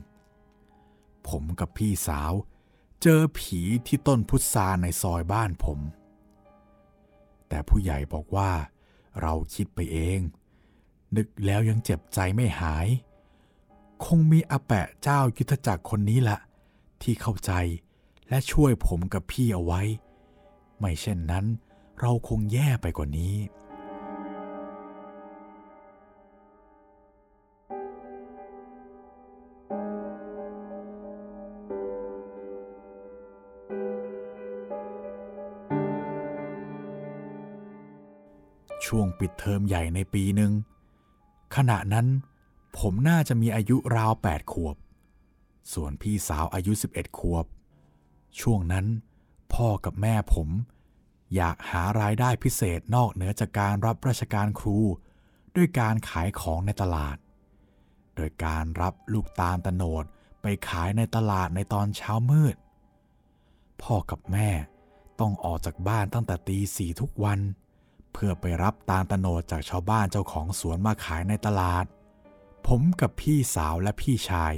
[1.28, 2.32] ผมกับพี่สาว
[3.06, 5.80] เจอผีที่ต้นพุทราในซอยบ้านผม
[7.48, 8.50] แต่ผู้ใหญ่บอกว่า
[9.20, 10.20] เราคิดไปเอง
[11.16, 12.86] นึกแล้วยังเจ็บใจไม่หาย
[14.04, 16.38] คงมีอาแปะเจ้ายุทธจักรคนนี้ละ
[17.02, 17.52] ที่เข้าใจ
[18.28, 19.82] และช่วยผมกับพี่เอาไว้
[20.78, 21.46] ไม่เช่นนั้น
[22.00, 23.34] เราคงแย่ไปกว่านี้
[38.86, 40.52] ช่วงปิดเทอมใหญ่ในปีหนึ่ง
[41.56, 42.06] ขณะนั้น
[42.78, 44.76] ผมน่าจะมีอายุราวแปดขวบ
[45.72, 47.46] ส่วนพี่สาวอายุ 11 ขวบ
[48.40, 48.86] ช่วงนั้น
[49.54, 50.48] พ่อกับแม่ผม
[51.34, 54.78] อยากหารายได้พิเศษนอกเหนือจากการรับราชการครู
[55.56, 57.16] ด้วยการขายของในตลาด
[58.16, 60.04] โดยการรับลูกตาลตะโนด
[60.42, 62.56] ไปขายในตลาดในตอนเช้ามืด
[63.82, 64.50] พ่อกับแม่
[65.20, 71.84] ต้องออกจากบ้านตั้งแต่ตีสี่ทุกวันเเพื่อไปรับตาลตโนดจากชาวบ้านเจ้าของสวนมาขายในตลาด
[72.66, 74.54] ผมกับพี่สาวและพี่ชาย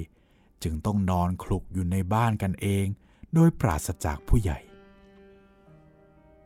[0.63, 2.87] จึงต้องนอนคลุกอยู่ในบ้านกันเอง
[3.35, 4.59] โดยปราศจากผู้ใหญ่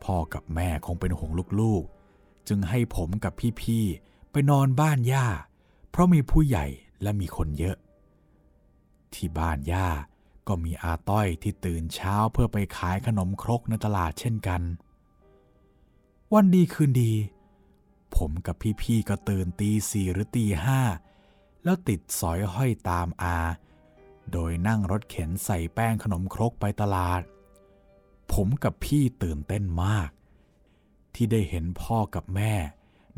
[0.03, 5.27] พ่อกับแม่คงเป็นห่วงลูกๆ จึงให้ผมกับพี่ๆ ไปนอนบ้านย่า
[5.89, 6.65] เพราะมีผู้ใหญ่
[7.01, 7.77] และมีคนเยอะ
[9.13, 9.87] ที่บ้านย่า
[10.47, 14.61] ก็มีอาต้อยที่ตื่นเช้าเพื่อไปขายขนมครกในตลาดเช่นกัน
[16.35, 17.13] วันดีคืนดี
[18.15, 20.81] ผมกับพี่ๆก็ตื่นตีสี่หรือตีห้า
[21.63, 23.37] แล้วติดสอยห้อยตามอา
[24.31, 27.21] โดยนั่งรถเข็นใส่แป้งขนมครกไปตลาด
[28.33, 30.09] ผมกับพี่ตื่นเต้นมาก
[31.13, 32.53] ที่ได้เห็นพ่อกับแม่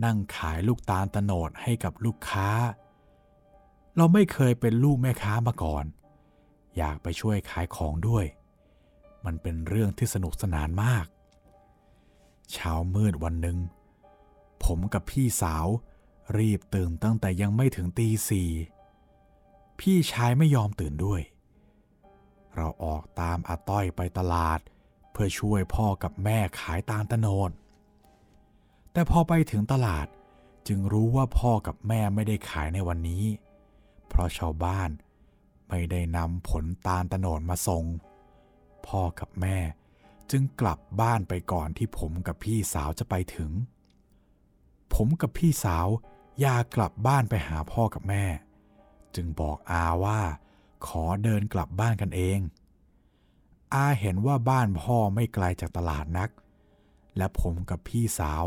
[0.06, 2.50] นั่งขายลูกตาลตโนดให้กับลูกค้า
[3.96, 5.86] เราไม่เคยเป็นลูกแม่ค้ามาก่อน
[6.78, 8.26] อยากไปช่วยขายของด้วย
[9.26, 11.06] มันเป็นเรื่องที่สนุกสนานมาก
[12.54, 13.58] เช้ามืดวันหนึ่ง
[14.64, 15.68] ผมกับพี่สาว
[16.38, 18.50] รีบตื่นตั้งแต่ยังไม่ถึงตีสี่
[19.80, 21.22] พี่ชายไม่ยอมตื่นด้วย
[22.56, 24.60] เราออกตามอาต้อยไปตลาด
[25.12, 27.52] เพื่อช่วยพ่อกับแม่ขายตาลตะโนด
[28.92, 30.08] แต่พอไปถึงตลาด
[30.68, 33.24] จึงรู้ว่าพ่อกับแม่ไม่ได้ขายในวันนี้
[34.08, 34.90] เพราะชาวบ้าน
[35.70, 37.84] ไม่ได้นำผลตาลตะโนดมาส่ง
[38.88, 39.58] พ่อกับแม่
[40.32, 43.52] จึงกลับบ้านไปก่อนที่ผมกับพี่สาวจะไปถึง
[44.94, 45.88] ผมกับพี่สาว
[46.42, 48.26] อยากกลับบ้านไปหาพ่อกับแม่
[49.16, 50.22] จึงบอกอาว่า
[50.88, 52.40] ขอเดินกลับบ้านกันเอง
[53.74, 56.30] อาเห็นว่าบ้านพ่อไม่ไกลจากตลาดนัก
[57.18, 58.44] และผมกับพี่สาว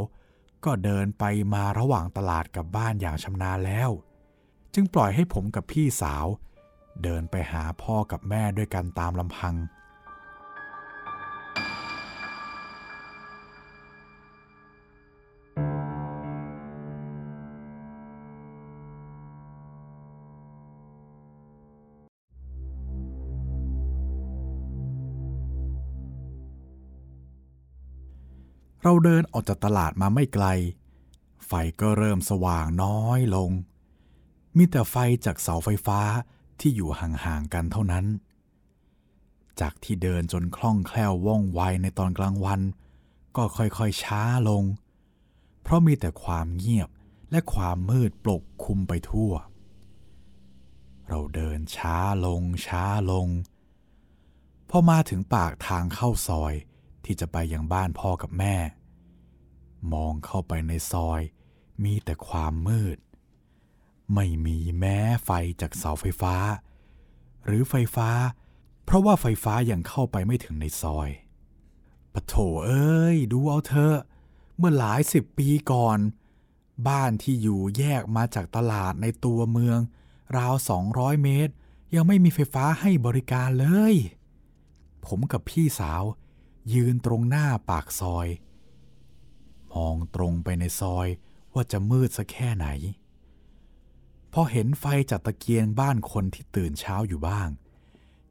[0.65, 3.91] ก็เดินไปมาระหว่างตลาดกับบ้านอย่างชำนาญแล้ว
[4.75, 6.27] จึงปล่อยให้ผมกับพี่สาว
[7.03, 9.55] เดินไปหาพ่อกับแม่ด้วยกันตามลำพัง
[28.89, 30.47] เราเดินออกจากตลาดมาไม่ไกล
[31.47, 33.51] ไฟก็เริ่มสว่างน้อยลง
[34.57, 36.01] มีแต่ไฟจากเสาไฟฟ้า
[36.61, 38.07] ที่อยู่ห่างๆกันเท่านั้น
[39.61, 42.61] จากที่เดินจนคล่องแคล่วว่องไวในตอนกลางวัน
[43.37, 44.65] ก็ค่อยๆช้าลง
[45.63, 46.89] เพราะมีแต่ความเงียบ
[47.31, 49.33] และความมืดปกคลุมไปทั่ว
[51.09, 53.29] เราเดินช้าลงช้าลง
[54.71, 56.55] พอมาถึงปากทางเข้าซอย
[57.07, 58.57] ที่จะไปยังบ้านพ่อกับแม่
[59.93, 61.21] มองเข้าไปในซอย
[61.85, 62.99] มีแต่ความมืด
[64.15, 66.37] ไม่มีแม้ไฟจากเสาไฟฟ้า
[67.45, 68.11] หรือไฟฟ้า
[68.85, 71.09] เพราะว่าไฟฟ้ายังเข้าไปไม่ถึงในซอย
[72.13, 72.35] ปะโถ
[72.67, 73.95] เอ้ย ดูเอาเถอ
[74.57, 75.99] เมื่อหลายสิบปีก่อน
[76.89, 79.79] บ้านที่อยู่แยกมาจากตลาดในตัวเมือง
[80.37, 81.53] ราวสองร้อยเมตร
[81.95, 83.95] ยังไม่มีไฟฟ้าให้บริการเลย
[85.07, 86.03] ผมกับพี่สาว
[86.75, 88.29] ยืนตรงหน้าปากซอย
[89.73, 91.09] มองตรงไปในซอย
[91.55, 92.67] ว่าจะมืดสักแค่ไหน
[94.33, 97.49] พอเห็นไฟจากตะเกียงบ้านคนที่ตื่นเช้าอยู่บ้าง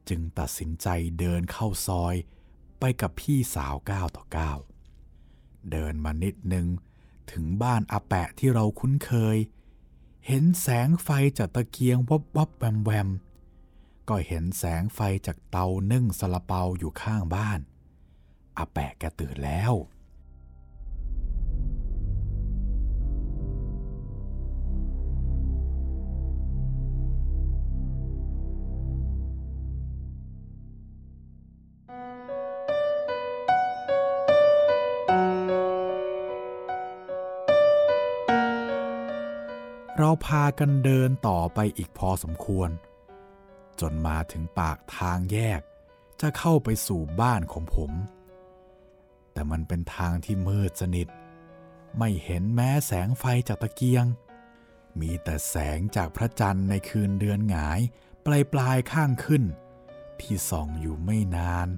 [0.08, 2.14] จึงตัดสินใจเดินเข้าซอย
[2.80, 4.58] ไปกับพี่สาวก้าวต่อก้าว
[5.70, 6.66] เดินมานิดนึง
[7.32, 9.36] ถึงบ้านอาแปะที่เราคุ้นเคย
[10.26, 13.08] เห็นแสงไฟจากตะเกียงวับวับแวมแวม
[14.08, 17.60] ก็เห็นแสงไฟจากเตานึ่งสละเปาอยู่ข้างบ้าน
[18.58, 19.74] อาแปะแกตื่นแล้ว
[39.98, 42.70] เราพากันเดินต่อไปอีกพอสมควร
[43.80, 45.60] จนมาถึงปากทางแยก
[46.20, 47.92] จะเข้าไปสู่บ้านของผม
[49.36, 51.08] แต่มันเป็นทางที่มืดสนิท
[51.98, 54.06] ไม่เห็นแม้แสงไฟจากตะเกียง
[55.00, 57.80] มีแต่แสงจากพระจันทร์ในคืนเดือนหงาย
[58.26, 59.42] ปลายปลายข้างขึ้น
[60.20, 61.68] ที่ส่องอยู่ไม่นาน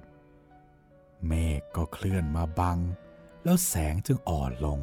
[1.27, 2.79] เมฆก็เคลื่อนมาบัง
[3.45, 4.79] แล้วแสงจึงอ่อนลง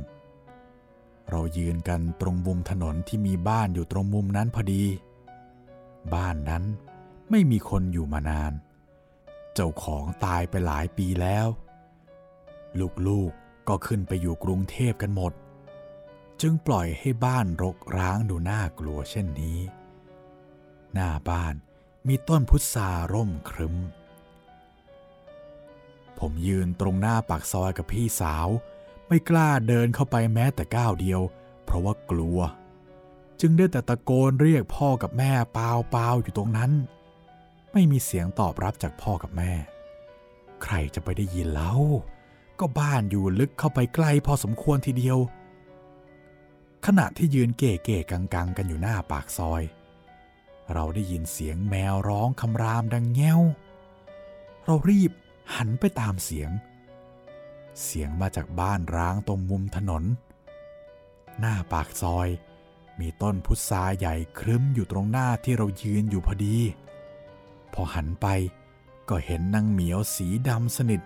[1.29, 4.83] เรายืนกันตรงมุมถนนที่มีบ้านอยู่ตรงมุมนั้นพอดี
[6.13, 6.63] บ้านนั้น
[7.29, 8.53] ไม่มีคนอยู่มานาน
[9.53, 11.47] เจ้าของตายไปหลายปีแล้ว
[13.07, 15.33] ลูกๆก็ขึ้นไปอยู่กรุงเทพกันหมด
[16.41, 19.59] จึงปล่อยให้บ้านรกร้างดูน่ากลัวเช่นนี้
[20.93, 21.55] หน้าบ้าน
[22.07, 23.75] มีต้นพุทราร่มครึ้ม
[26.19, 28.47] ผมยืนตรงหน้าปากซอยกับพี่สาว
[29.07, 31.21] ไม่กล้าเดินเข้าไปแม้แต่ก้าวเดียว
[31.63, 32.39] เพราะว่ากลัว
[33.41, 36.71] จึงได้แต่ตะโกนเรียกพ่อกับแม่เปล่าเปล่าอยู่ตรงนั้น
[37.73, 39.51] ไม่มีเสียงตอบรับจากพ่อกับแม่
[40.63, 41.73] ใครจะไปได้ยินเล่า
[42.59, 45.17] ก็บ้านอยู่ลึกเข้าไปใกลพอสมควรทีเดียว
[46.85, 49.63] ขณะที่ยืนเก๋ๆกังๆ กันอยู่หน้าปากซอย
[50.73, 53.39] เราได้ยินเสียงแมวร้องคำรามดังแง้ว
[54.65, 55.11] เรารีบ
[55.55, 56.51] หันไปตามเสียง
[57.83, 60.03] เสียงมาจากบ้านร้างตรงมุมถนน
[61.39, 62.27] หน้าปากซอย
[62.99, 66.57] มีต้นพุทราใหญ่ครึ้มอยู่ตรงหน้าที่เรายืนอยู่พอดี
[67.73, 68.27] พอหันไป
[69.09, 71.01] ก็เห็นนางเหมียวสีดำสนิท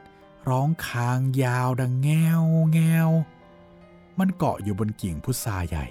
[0.50, 2.10] ร้องคางยาวดังแง
[2.40, 2.42] ว
[2.74, 3.10] แงว
[4.20, 5.86] มันเกาะอยู่บนกิ่งพุทราใหญ่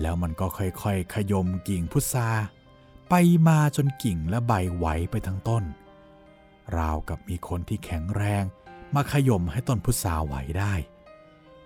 [0.00, 2.28] แล้วมันก็ค่อยๆขยมกิ่งพุทรา
[3.10, 3.14] ไป
[3.48, 5.64] มาจนกิ่งและใบไหวไปทั้งต้น
[6.78, 8.44] ราวกับมีคนที่แข็งแรง
[8.94, 10.74] มาขยมให้ต้นพุทราไหวได้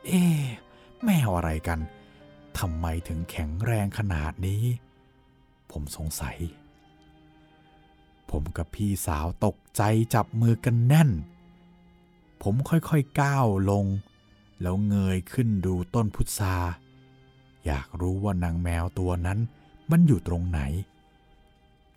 [0.06, 0.42] เอ๊ะ
[1.04, 1.78] แมวอะไรกัน
[2.58, 4.64] ทำไมถึงแข็งแรงขนาดนี้
[5.70, 6.36] ผมสงสัย
[8.30, 9.82] ผมกับพี่สาวตกใจ
[10.14, 11.10] จับมือกันแน่น
[12.42, 13.84] ผมค่อยๆก้าวลง
[14.62, 16.56] แล้วเงยขึ้นดูต้นพุทรา
[17.66, 19.38] อยากรู้ว่านางแมวตัวนั้น
[19.90, 20.60] มันอยู่ตรงไหน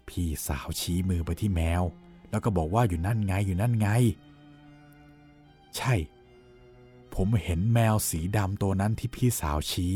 [0.07, 1.83] พี่สาวชี้มือไปที่แมว
[2.29, 3.87] แล้วก็บอกว่าอยู่นั่นไงอยู่นั่นไง
[5.77, 5.93] ใช่
[7.15, 9.93] ผมเห็นแมวสีดำตัวนั้นที่พี่สาวชี้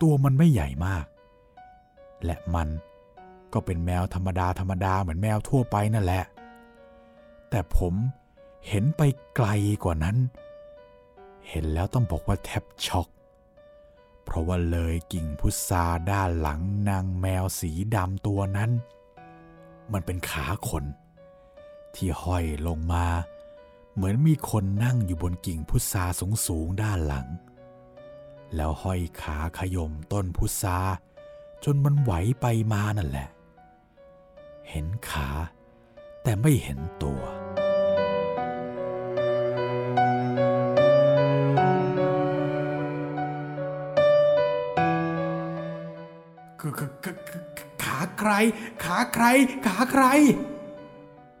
[0.00, 1.04] ตัวมันไม่ใหญ่มาก
[2.24, 2.68] และมัน
[3.52, 6.24] ก็เป็นแมวธรรมดาธรรมดาเหมือนแมวทั่วไปนั่นแหละ
[7.50, 7.94] แต่ผม
[8.66, 9.02] เห็นไป
[9.36, 9.48] ไกล
[9.84, 10.16] กว่านั้น
[11.48, 13.08] เห็นแล้วต้องบอกว่าแทบช็อก
[14.24, 18.70] เพราะว่าเลยกิ่งพุทราด้านหลังนางแมวสีดำตัวนั้น
[19.92, 20.84] มันเป็นขาคน
[21.94, 23.06] ที่ห้อยลงมา
[23.94, 27.26] เหมือนมีคนนั่งอยู่บนกิ่งพุทราสูงสูงๆด้านหลัง
[28.54, 30.78] แล้วห้อยขาขยมต้นพุทรา
[31.64, 33.28] จนมันไหวไปมานั่นแหละ
[34.70, 35.28] เห็นขา
[36.22, 37.20] แต่ไม่เห็นตัว
[46.78, 46.90] คือ
[47.84, 48.32] ขาใคร
[48.84, 49.24] ขาใคร
[49.66, 50.04] ขาใคร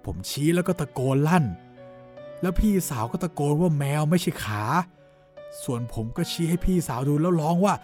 [0.04, 1.44] ผมชี้แล้วก็ตะโกนลั่น
[2.42, 4.64] แล้วพี่สาวก็ตะโกนว่าแมวไม่ใช่ขา
[5.64, 7.74] ส่วนผมก็ชี้ให้พี่สาวดูแล้วร้องว่า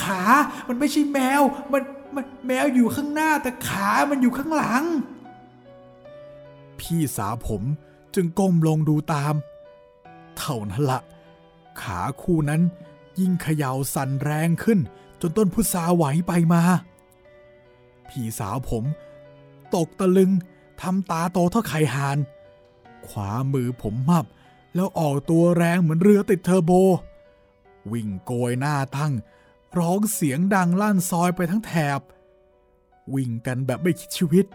[0.00, 0.22] ขา
[0.68, 1.82] มันไม่ใช่แมว มัน
[2.14, 4.84] มันแมวอยู่ข้างหน้าแต่ขามันอยู่ข้างหลัง
[6.80, 7.62] พี่สาวผม
[8.14, 9.34] จึงก้มลงดูตาม
[10.38, 11.00] เท่านั้นละ
[11.82, 12.62] ขาคู่นั้น
[13.18, 14.78] ยิ่งเขย่าสั่นแรงขึ้น
[15.28, 16.62] นต้นพุทราไหวไปมา
[18.08, 18.84] พี่สาวผม
[19.74, 20.30] ตกตะลึง
[20.80, 22.18] ทำตาโตเท่าไข่หาน
[23.06, 24.24] ขวามือผมมับ
[24.74, 26.72] แล้วออกตัวแรงเหมือนเรือติดเทอร์โบ
[27.92, 29.12] วิ่งโกยหน้าตั้ง
[29.78, 32.00] ร้องเสียงดังลั่นซอยไปทั้งแถบ
[33.14, 34.46] วิ่งกันแบบไม่คิดชีวิต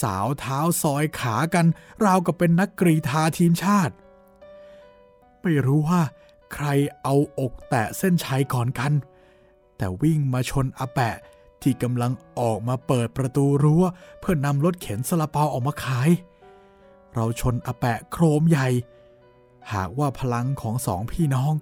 [0.00, 1.66] สาวเท้าซอยขากัน
[2.04, 3.94] ราวกับเป็นนักกรีธาทีมชาติ
[5.42, 6.02] ไม่รู้ว่า
[6.52, 6.66] ใคร
[7.02, 8.92] เอาอกแตะเส้นชัยก่อนกัน
[9.76, 11.16] แต่วิ่งมาชนอาแปะ
[11.62, 13.84] ที่กำลังออกมาเปิดประตูรั้ว
[14.20, 16.10] เพื่อนำรถเข็นสลาเปาออกมาขาย
[17.14, 18.68] เราชนอาแปะโครมใหญ่
[19.74, 21.52] หากว่าพลังของสองพี่น้อง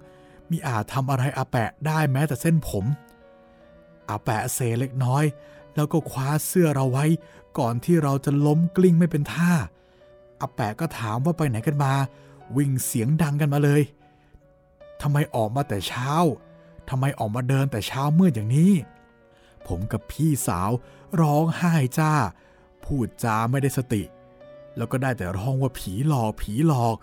[0.49, 2.85] มีอาจทำอะไรอาแปะได้แม้แต่เส้นผม
[4.09, 5.23] อาแปะเซเล็กน้อย
[5.75, 7.05] แล้วก็คว้าเสื้อเราไว้
[7.57, 9.51] ก่อนที่เราจะล้มกลิ้งไม่เป็นท่า
[10.41, 11.93] อาแปะก็ถามว่าไปไหนกันมา
[12.57, 13.81] วิ่งเสียงดังกันมาเลย
[15.01, 16.11] ทำไมออกมาแต่เช้า
[16.89, 18.73] ทำไมออกมาเดินแต่เช้ามืดอย่างนี้
[19.67, 20.71] ผมกับพี่สาว
[21.21, 22.13] ร้องไห้จ้า
[22.83, 24.03] พูดจาไม่ได้สติ
[24.77, 26.97] แล้วก็ได้แต่ร้องว่าผีหลอกผีหลอก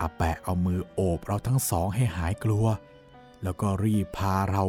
[0.00, 2.66] อาแปะเอามือโอบเราทั้งสองให้หายกลัว
[3.42, 4.64] แล้วก็รีบพาเรา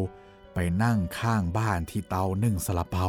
[0.53, 3.07] ไปนั่งข้างบ้านที่เตานึ่งสลาเปา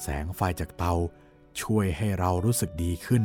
[0.00, 0.94] แสงไฟจากเตา
[1.60, 3.24] ช่วยให้เรารู้สึกดีขึ้น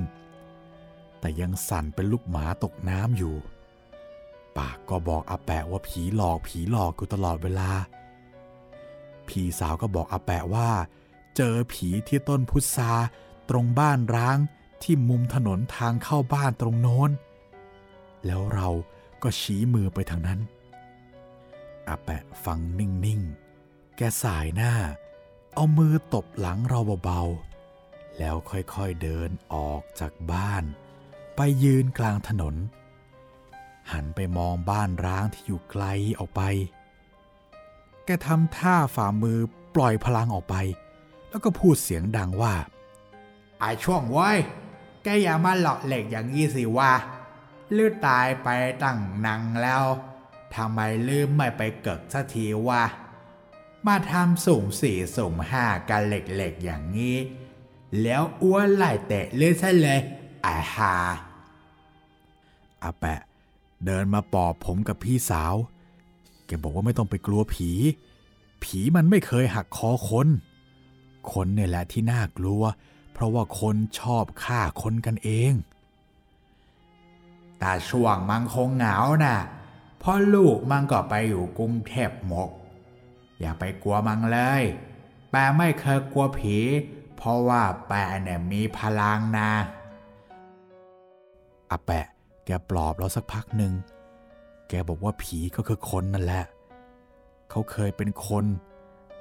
[1.19, 3.35] แต่ยังสั่นเป็นลูกหมาตกน้ำอยู่
[4.57, 7.69] ปากก็บอกอาแปะว่าผีหลอกผีหลอกอยู่ตลอดเวลา
[9.27, 10.69] พี่สาวก็บอกอาแปะว่า
[11.35, 12.91] เจอผีที่ต้นพุทรา
[13.49, 14.37] ตรงบ้านร้าง
[14.83, 17.11] ที่มุมถนนทางเข้าบ้านตรงโน้น
[18.25, 18.69] แล้วเรา
[19.23, 20.39] ก็ชี้มือไปทางนั้น
[21.87, 24.73] อาแปะฟังนิ่งๆ แกสายหน้า
[25.53, 30.63] เอามือตบหลังเราเบาๆ แล้วค่อยๆเดินออกจากบ้าน
[31.35, 32.55] ไปยืนกลางถนน
[33.91, 35.85] หันไปมองบ้านร้างที่อยู่ไกล
[36.19, 36.41] ออกไป
[38.05, 39.39] แกทำท่าฝ่ามือ
[39.75, 40.55] ปล่อยพลังออกไป
[41.29, 42.53] แล้วก็พูดเสียงดังว่า
[43.59, 44.37] ไอช่วงไว้ย
[45.03, 46.93] แกอย่ามาหลอกเหล็กอย่างนี้สิวะ
[47.75, 48.49] ลือตายไป
[48.83, 49.83] ตั้งนังแล้ว
[50.55, 52.83] ทำไมลืมไม่ไปเกิกสักทีวะ
[53.87, 57.15] มาทำสุ่มสี่สุ่มห้ากันเหล็กๆอย่างนี้
[58.01, 59.99] แล้วอ้วนไล่เตะลือซะเลย
[60.43, 60.95] ไอาฮา
[62.83, 63.21] อาแปะ
[63.85, 65.55] เดินมาปอบผมกับพี่สาว
[66.45, 67.71] แกบอกว่าไม่ต้องไปกลัวผี
[68.63, 70.27] ผีมันไม่เคยหักคอคน
[71.31, 72.63] คนเนี่ยแหละที่น่ากลัว
[73.13, 75.53] เพราะว่าคนชอบฆ่าคนกันเอง
[77.59, 79.37] แต่ช่วงมังคงเหงาน่ะ
[80.09, 82.51] พราะลูกมันก็ไปอยู่กรุงเทพหมก
[83.39, 84.63] อย่าไปกลัวมังเลย
[85.31, 86.57] แปะไม่เคยกลัวผี
[87.15, 89.51] เพราะว่าแปะเนี่ยมีพลังนะ
[91.71, 92.05] อาแปะ
[92.47, 93.73] แกปลอบเราสักพักหนึ่ง
[94.69, 96.45] แกบอกว่าผีก็คือคนนั่นแหละ
[97.49, 98.45] เขาเคยเป็นคน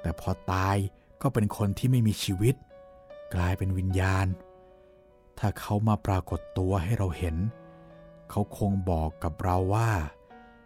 [0.01, 0.77] แต่พอตาย
[1.21, 2.55] ก็เป็นคนที่ไม่มีชีวิต
[3.35, 4.27] กลายเป็นวิญญาณ
[5.39, 7.35] ถ้าเขามาปรากฏตัวให้เราเห็น
[8.29, 9.89] เขาคงบอกกับเราว่า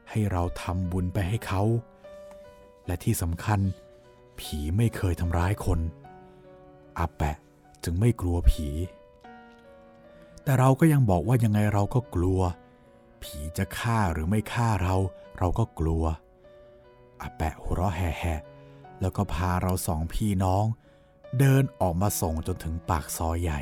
[0.10, 1.62] ให้เราทำบุญไปให้เขา
[2.86, 3.60] และที่สำคัญ
[4.40, 5.80] ผีไม่เคยทำร้ายคน
[6.98, 7.38] อาแปะ
[7.84, 8.68] จึงไม่กลัวผี
[10.44, 12.42] แต่เราก็ยังบอกว่ายังไงเราก็กลัว
[13.22, 14.96] ผีจะฆ่าหรือไม่ฆ่าเรา
[15.38, 16.04] เราก็กลัว
[17.22, 20.66] อาแปะหัวเราะแห่ๆแล้วก็พาเราสองพี่น้อง
[21.40, 23.62] เดินออกมาส่งจนถึงปากซอยใหญ่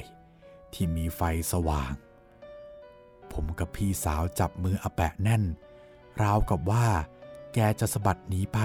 [0.73, 1.21] ที่มีไฟ
[1.51, 1.91] สว่าง
[3.31, 5.43] ผมกับพี่สาวจับมืออาแปะแน่น
[6.21, 6.87] ราวกับว่า
[7.53, 8.59] แกจะสะบัดหนีไป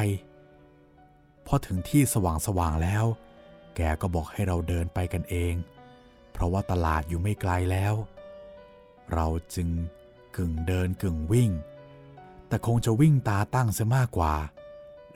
[1.47, 3.05] พอถึงที่สว่างๆแล้ว
[3.77, 5.55] แกก็บอกให้เราเดินไปกันเอง
[6.35, 7.95] เพราะว่าตลาดอยู่ไม่ไกลแล้ว
[9.13, 9.69] เราจึง
[10.37, 11.51] กึ่งเดินกึ่งวิ่ง
[12.49, 14.35] แต่คงจะวิ่งตาตั้งเสียมากกว่า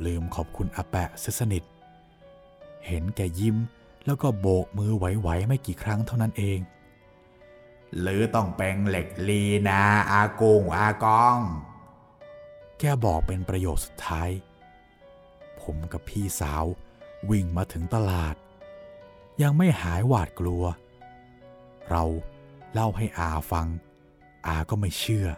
[0.04, 1.64] ลืมขอบคุณอาแปะเสสนิท
[2.86, 3.56] เห็นแกยิ้ม
[4.06, 6.58] แล้วก็โบกมือไหวๆไม่กี่ครั้งเท่านั้นเอง
[8.00, 11.38] หรือต้องเป็นเหล็กลีนะอากงอากอง
[12.78, 14.30] แกบอกเป็นประโยคสุดท้าย
[15.60, 16.64] ผมกับพี่สาว
[17.30, 18.34] วิ่งมาถึงตลาด
[19.42, 20.64] ยังไม่หายหวาดกลัว
[21.90, 22.04] เรา
[22.72, 23.66] เล่าให้อาฟัง
[24.46, 25.28] อาก็ไม่เชื่อ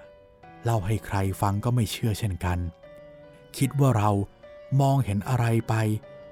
[0.65, 2.59] เล่าให้ใครฟังก็ไม่เชื่อเช่นกัน
[3.57, 4.11] คิดว่าเรา
[4.81, 5.75] มองเห็นอะไรไป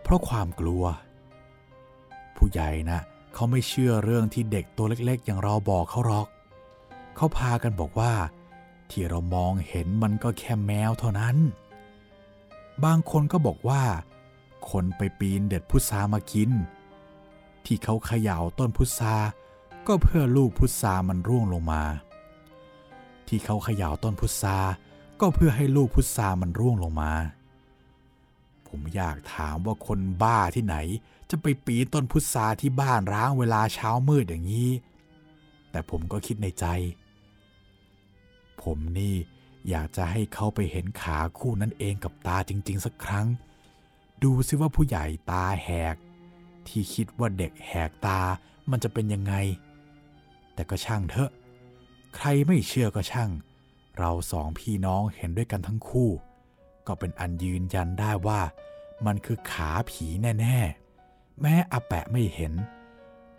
[0.02, 0.84] เพราะความกลัว
[2.36, 3.00] ผู้ใหญ่นะ
[3.34, 6.28] เขาไม่เชื่อเรื่องที่เด็กตัวเล็กๆ อย่างเราบอกเขาหรอก
[7.16, 8.12] เขาพากันบอกว่า
[8.90, 11.36] ที่เรามองเห็นมันก็แค่แมวเท่านั้น
[12.84, 13.82] บางคนก็บอกว่า
[14.70, 16.50] คนไปปีนเด็ดพุทรามากิน
[17.64, 19.14] ที่เขาเขย่าต้นพุทรา
[19.88, 21.82] ก็เพื่อลูกพุทรามันร่วงลงมา
[23.28, 24.58] ที่เขาเขย่าต้นพุทรา
[25.20, 27.12] ก็เพื่อให้ลูกพุทรามันร่วงลงมา
[28.68, 30.76] ผมอยากถามว่าคนบ้าที่ไหน
[31.30, 34.70] จะไปปีนต้นพุทราที่บ้านร้างเวลาเช้ามืดอย่างนี้
[35.70, 36.64] แต่ผมก็คิดในใจ
[38.62, 39.14] ผมนี่
[39.68, 43.26] อยากจะให้เขาไปเห็นขาคู่นั้นเองกับตาจริง ๆ สักครั้ง
[44.22, 45.96] ดูซิว่าผู้ใหญ่ตาแหก
[46.66, 48.20] ที่คิดว่าเด็กแหกตา
[48.70, 49.34] มันจะเป็นยังไง
[50.58, 51.30] แต่ก็ช่างเถอะ
[52.16, 53.30] ใครไม่เชื่อก็ช่าง
[53.98, 56.10] เราสองพี่น้องเห็นด้วยกันทั้งคู่
[56.86, 58.40] ก็เป็นอันยืนยันได้ว่า
[59.06, 60.06] มันคือขาผี
[60.40, 62.52] แน่ๆ แม้อาแปะไม่เห็น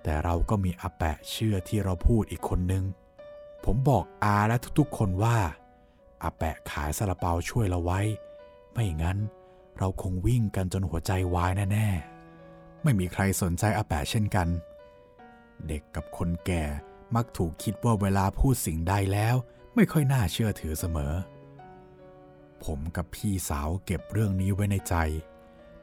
[0.03, 2.83] แต่เราก็มีอาแปะเชื่อที่เราพูดอีกคนนึง
[3.65, 5.37] ผมบอกอาและทุกๆคนว่า
[6.23, 8.01] อาแปะขายซาลาเปาช่วยเราไว้
[8.73, 9.17] ไม่งั้น
[9.77, 14.47] เราคงวิ่งกันจนหัวใจวายแน่ๆ ไม่มีใครสนใจอาแปะเช่นกัน
[15.67, 16.63] เด็กกับคนแก่
[17.15, 19.35] มักถูกคิดว่าเวลาพูดสิ่งใดแล้ว
[19.75, 21.13] ไม่ค่อยน่าเชื่อถือเสมอ
[22.63, 24.95] ผมกับพี่สาวเก็บเรื่องนี้ไว้ในใจ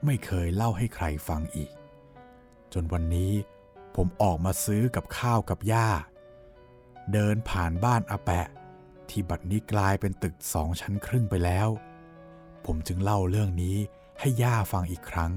[0.05, 1.70] ไม่เคยเล่าให้ใครฟังอีก
[2.72, 3.33] จนวันนี้
[3.97, 5.89] ผมออกมาซื้อกับข้าวกับย่า
[7.12, 8.47] เดินผ่านบ้านอาแปะ
[9.09, 11.68] ที่บัดนี้กลายเป็นตึกสองชั้นครึ่งไปแล้ว
[12.64, 13.77] ผมจึงเล่าเรื่องนี้
[14.20, 15.33] ให้ย่าฟังอีกครั้ง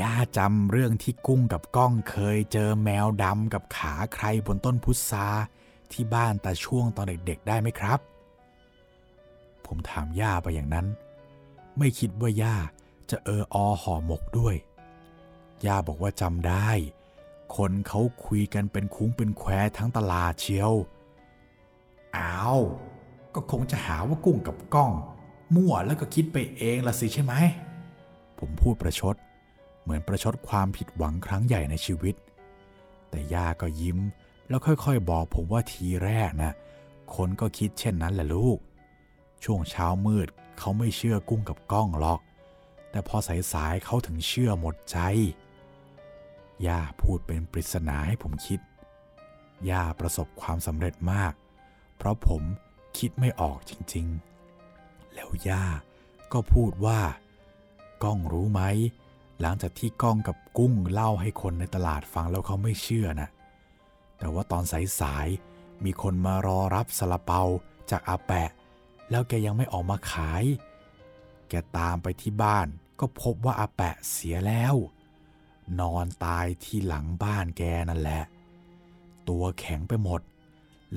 [0.00, 5.26] ย่าจำเรื่องที่กุ้งกับก้องเคยเจอแมวดำกับขาใครบนต้นพุทรา
[5.92, 8.00] ที่บ้านตาช่วงตอนเด็กๆได้ไหมครับ
[9.66, 10.86] ผมถามย่าไปอย่างนั้น
[11.78, 12.56] ไม่คิดว่าย่า
[13.10, 14.54] จะเอออห่อหมกด้วย
[15.66, 16.68] ย่าบอกว่าจำได้
[17.56, 20.72] คนเขาคุยกันเป็นคุ้งเป็นแควทั้งตลาดเชียว
[22.16, 22.60] อ้าว
[23.34, 24.92] ก็คงจะหาว่ากุ้งกับก้อง
[25.54, 27.34] มั่วแล้วก็คิดไปเองละสิใช่ไหม
[28.38, 29.16] ผมพูดประชด
[29.88, 32.14] เหมือนประชดความผิดหวังครั้งใหญ่ในชีวิต
[33.10, 33.98] แต่ย่าก็ยิ้ม
[34.48, 36.52] แล้วค่อยๆ บอกผมว่าทีแรกนะ
[37.14, 38.58] คนก็คิดเช่นนั้นแหละลูก
[39.44, 40.28] ช่วงเช้ามืด
[40.58, 42.20] เขาไม่เชื่อกุ้งกับก้องหรอก
[42.90, 43.16] แต่พอ
[43.52, 44.98] สายๆเขาถึงเชื่อหมดใจ
[46.66, 48.60] ย่าพูดเป็นปริศนาให้ผมคิด
[49.70, 51.32] ย่าประสบความสำเร็จมาก
[51.96, 52.42] เพราะผม
[52.98, 55.64] คิดไม่ออกจริงๆ แล้วย่า
[56.32, 57.00] ก็พูดว่า
[58.02, 58.62] ก้องรู้ไหม
[59.40, 63.28] หลังจากที่ก้องกับกุ้งเล่าให้คนในตลาดฟังแล้วเขาไม่เชื่อนะ
[64.18, 64.64] แต่ว่าตอน
[65.00, 67.42] สายๆมีคนมารอรับสลาเปา
[67.90, 68.50] จากอาแปะ
[69.10, 70.44] แล้วแกยังไม่ออกมาขาย
[71.48, 72.66] แกตามไปที่บ้าน
[73.00, 74.74] ก็พบว่าอาแปะเสียแล้ว
[75.80, 78.22] นอนตายที่หลังบ้านแกนั่นแหละ
[79.28, 80.20] ตัวแข็งไปหมด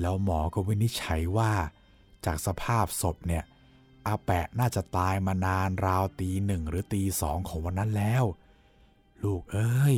[0.00, 1.52] แล้วหมอก็วินิจฉัยว่า
[2.24, 3.44] จากสภาพศพเนี่ย
[4.06, 8.24] อาแปะน่าจะตายมานานราวตีหนึ่งหรือตีสองของวันนั้นแล้ว
[9.22, 9.96] ลูกเอ้ย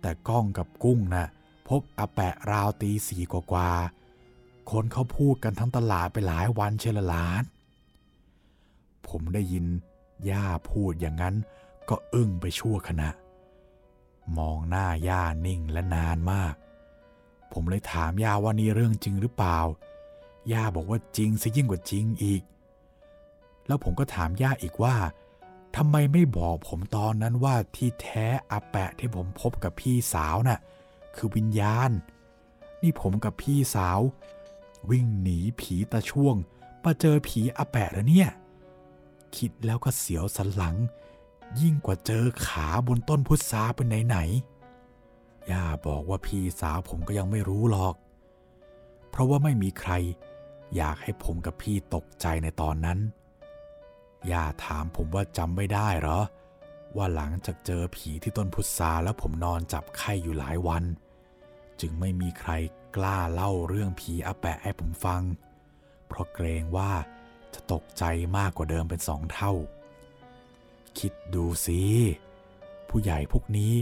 [0.00, 1.26] แต่ก้องกับกุ้งนะ่ะ
[1.68, 7.42] พบอาแปะราวตีสี่กว่าๆคนเขาพูดกันทั้งตลาดไปหลายวันเชลลาน
[9.08, 9.66] ผมได้ยิน
[10.30, 11.34] ย่าพูดอย่างนั้น
[11.88, 13.10] ก็อึ้งไปชั่วขณะ
[14.38, 16.54] มองหน้าย่านิ่งและนานมาก
[17.52, 19.58] ผมเลยถามย่าว่านี่เรื่องจริงหรือเปล่า
[20.52, 22.42] ย่าบอกว่าจริงซะยิ่งกว่าจริงอีก
[23.66, 24.96] แล้วผมก็ถามย่าอีกว่า
[25.76, 30.60] ทำไมไม่บอกผมตอนนั้นว่าที่แท้อาแปะที่ผมพบกับพี่สาวน่ะ
[31.16, 31.90] คือวิญญาณ
[32.82, 34.00] นี่ผมกับพี่สาว
[34.90, 36.36] วิ่งหนีผีตาช่วง
[36.84, 38.30] มาเจอผีอาแปะแล้วเนี่ย
[39.36, 40.76] คิดแล้วก็เสียวสันหลัง
[41.60, 47.94] ยิ่งกว่าเจอขาบนต้นพุทราเป็นไหนๆย่าบอกว่าพี่สาวผมก็ยังไม่รู้หรอก
[49.10, 49.92] เพราะว่าไม่มีใคร
[50.76, 52.98] อยากให้ผมกับพี่ตกใจในตอนนั้น
[54.32, 56.20] ย่าถามผมว่าจำไม่ได้เหรอ
[56.96, 60.84] ว่าหลังจากเจอผีที่ต้นพุทราแล้วผมนอนจับไข้อยู่หลายวัน
[61.80, 62.50] จึงไม่มีใคร
[62.96, 65.22] กล้าเล่าเรื่องผีอาแปะให้ผมฟัง
[66.06, 66.92] เพราะเกรงว่า
[67.54, 68.04] จะตกใจ
[68.36, 69.52] มากกว่าเดิมเป็นสองเท่า
[70.98, 71.82] คิดดูสิ
[72.88, 73.72] ผู้ใหญ่พวกนี้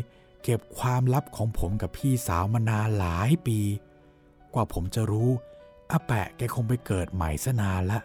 [0.43, 3.59] เก็บความลับของผมกับพี่สาวมานานหลายปี
[4.55, 5.31] กว่าผมจะรู้
[5.91, 8.01] อาแปะแกคงไปเกิดใหม่ซะนานละ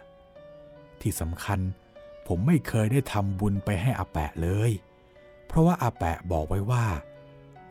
[1.00, 1.60] ที่สำคัญ
[2.28, 4.70] ผมไม่เคยได้ทำบุญไปให้อาแปะเลย
[5.46, 6.86] เพราะว่าอาแปะบอกไว้ว่า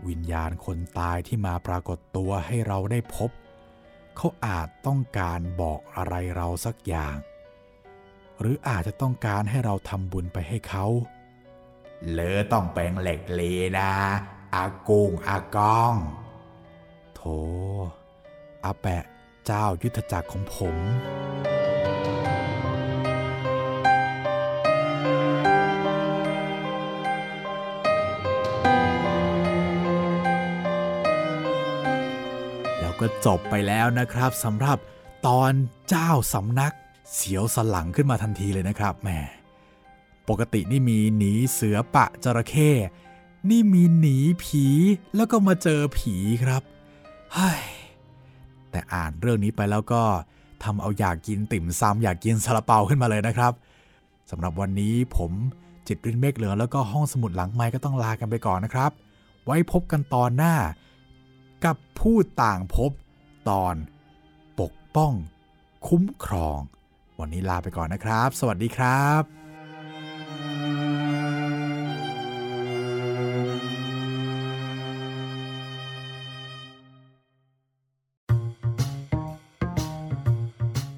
[0.08, 3.30] วิญญาณคนตายที่มาปรากฏตัวให้เราได้พบ
[4.16, 7.16] เขาอาจต้องการบอกอะไรเราสักอย่าง
[8.40, 10.86] หรืออาจจะต้องการให้เราทำบุญไปให้เขา
[12.12, 13.92] เลอต้องเป็นเหล็กเลีนะ
[14.56, 15.96] อากุงอากอง
[17.16, 17.22] โถ
[18.66, 19.04] อาแปะ
[19.46, 20.78] เจ้ายุทธจักรของผม
[33.00, 34.78] ก็จบไปแล้วนะครับสำหรับ
[35.28, 35.52] ตอน
[35.90, 36.74] เจ้าสำนัก
[37.14, 39.10] เสียวสลังขึ้นมาทันทีเลยนะครับแหม
[40.30, 42.72] ปกตินี่มีหนีเสือปะจระเข้
[43.50, 44.66] นี่มีหนีผี
[45.16, 46.62] แล้วก็มาเจอผีครับ
[47.34, 47.62] เฮ้ย
[48.72, 50.04] แต่อ่านเรื่องนี้ไปแล้วก็
[50.64, 53.54] ทำเอาอยากกินติ่มซำอยากกินซาลาเปาขึ้นมาเลยนะครับ
[54.32, 55.32] สำหรับวันนี้ผม
[55.88, 58.92] จิตรินเมฆเหลืองแล้วก็ห้องสมุดหลังไม้ก็ต้องลากันไปก่อนนะครับ
[59.46, 60.54] ไว้พบกันตอนหน้า
[61.66, 62.92] กับผู้ต่างพบ
[63.50, 63.76] ตอน
[64.60, 65.14] ปกป้อง
[65.88, 66.60] คุ้มครอง
[67.20, 69.24] วันนี้ลาไปก่อนนะครับ สวัสดีครับ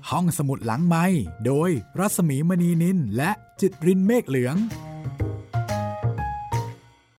[0.10, 1.06] ห้องสมุดหลังไม้
[1.46, 3.32] โดยรัสมีมณีนินและ
[3.62, 4.56] จิตรินเมฆเหลือง